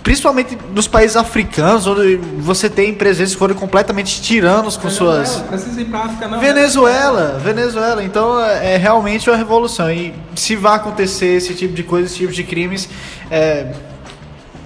[0.05, 5.43] principalmente nos países africanos, onde você tem presenças que foram completamente tiranos com Venezuela, suas.
[5.49, 6.39] Precisa ir pra África, não.
[6.39, 8.05] Venezuela, Venezuela.
[8.05, 9.91] Então é, é realmente uma revolução.
[9.91, 12.89] E se vai acontecer esse tipo de coisa, esse tipo de crimes,
[13.33, 13.73] é,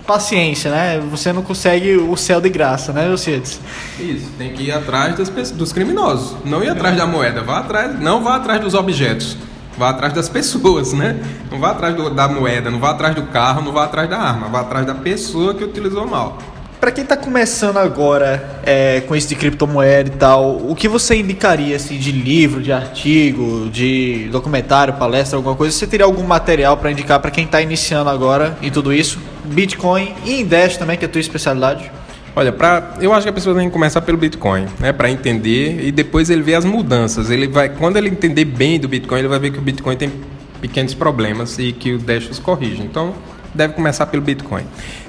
[0.06, 1.00] paciência, né?
[1.10, 3.58] Você não consegue o céu de graça, né, Lucides?
[3.98, 7.98] Isso, tem que ir atrás das, dos criminosos, não ir atrás da moeda, vá atrás,
[7.98, 9.47] não vá atrás dos objetos.
[9.78, 11.16] Vá atrás das pessoas, né?
[11.50, 14.18] Não vá atrás do, da moeda, não vá atrás do carro, não vá atrás da
[14.18, 16.36] arma, vá atrás da pessoa que utilizou mal.
[16.80, 21.16] Para quem está começando agora é, com isso de criptomoeda e tal, o que você
[21.16, 25.76] indicaria assim, de livro, de artigo, de documentário, palestra, alguma coisa?
[25.76, 29.18] Você teria algum material para indicar para quem está iniciando agora em tudo isso?
[29.44, 31.90] Bitcoin e Dash também, que é a tua especialidade?
[32.36, 35.84] Olha, pra, eu acho que a pessoa tem que começar pelo Bitcoin, né, para entender
[35.84, 37.30] e depois ele vê as mudanças.
[37.30, 40.12] Ele vai, quando ele entender bem do Bitcoin, ele vai ver que o Bitcoin tem
[40.60, 42.82] pequenos problemas e que o Dash os corrige.
[42.82, 43.14] Então,
[43.54, 44.64] deve começar pelo Bitcoin.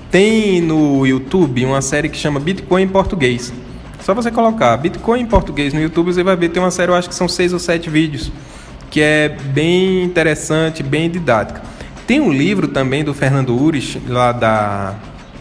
[0.09, 3.53] Tem no YouTube uma série que chama Bitcoin em português.
[4.01, 6.95] Só você colocar Bitcoin em português no YouTube, você vai ver tem uma série, eu
[6.95, 8.31] acho que são seis ou sete vídeos,
[8.89, 11.61] que é bem interessante, bem didática.
[12.07, 14.95] Tem um livro também do Fernando Urich, lá da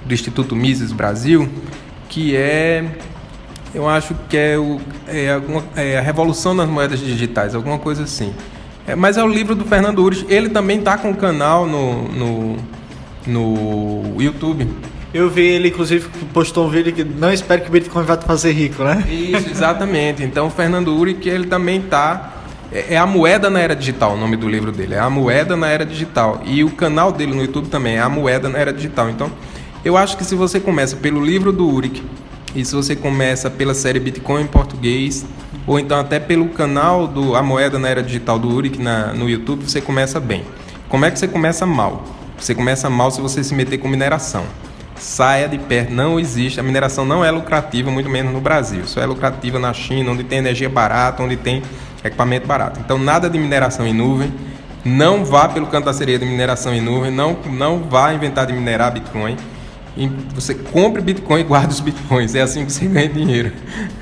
[0.09, 1.49] do Instituto Mises Brasil,
[2.09, 2.85] que é
[3.75, 8.05] Eu acho que é, o, é, alguma, é a revolução das moedas digitais, alguma coisa
[8.05, 8.33] assim.
[8.87, 10.25] É, mas é o livro do Fernando Ures.
[10.29, 12.57] Ele também está com um canal no, no,
[13.27, 14.67] no YouTube.
[15.13, 18.25] Eu vi ele, inclusive, postou um vídeo que não espero que o Bitcoin vá te
[18.25, 19.05] fazer rico, né?
[19.11, 20.23] Isso, exatamente.
[20.23, 22.33] Então, o Fernando que ele também está
[22.73, 24.95] é, é a moeda na era digital, o nome do livro dele.
[24.95, 26.43] É a moeda na era digital.
[26.47, 29.11] E o canal dele no YouTube também é a moeda na era digital.
[29.11, 29.31] Então,
[29.85, 32.03] eu acho que se você começa pelo livro do Uric
[32.55, 35.25] e se você começa pela série Bitcoin em português,
[35.67, 39.29] ou então até pelo canal do A Moeda na Era Digital do Uric na, no
[39.29, 40.45] YouTube, você começa bem.
[40.89, 42.05] Como é que você começa mal?
[42.39, 44.45] Você começa mal se você se meter com mineração.
[44.97, 46.59] Saia de perto, não existe.
[46.59, 48.83] A mineração não é lucrativa, muito menos no Brasil.
[48.87, 51.63] Só é lucrativa na China, onde tem energia barata, onde tem
[52.03, 52.81] equipamento barato.
[52.81, 54.33] Então, nada de mineração em nuvem.
[54.85, 57.11] Não vá pelo canto da sereia de mineração em nuvem.
[57.11, 59.37] Não, não vá inventar de minerar Bitcoin.
[60.35, 62.35] Você compre Bitcoin e guarde os Bitcoins.
[62.35, 63.53] É assim que você ganha dinheiro.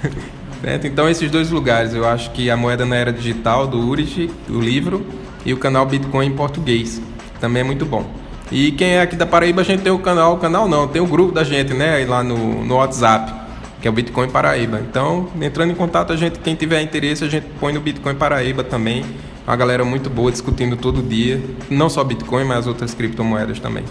[0.85, 4.61] então, esses dois lugares, eu acho que a moeda na era digital do Urich, o
[4.61, 5.07] livro,
[5.45, 7.01] e o canal Bitcoin em português.
[7.41, 8.05] Também é muito bom.
[8.51, 11.01] E quem é aqui da Paraíba, a gente tem o canal, o canal não, tem
[11.03, 13.47] o grupo da gente, né, lá no, no WhatsApp
[13.81, 14.81] que é o Bitcoin Paraíba.
[14.81, 18.65] Então, entrando em contato, a gente, quem tiver interesse, a gente põe no Bitcoin Paraíba
[18.65, 19.05] também.
[19.47, 23.85] Uma galera muito boa discutindo todo dia, não só Bitcoin, mas outras criptomoedas também.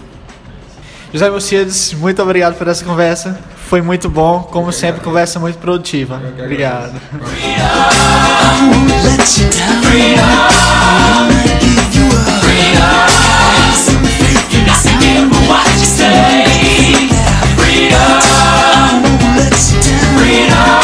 [1.16, 3.38] José Mercedes, muito obrigado por essa conversa.
[3.70, 4.42] Foi muito bom.
[4.42, 6.20] Como sempre, conversa muito produtiva.
[6.38, 6.92] Obrigado.
[9.80, 10.26] Freedom!
[20.18, 20.76] Freedom!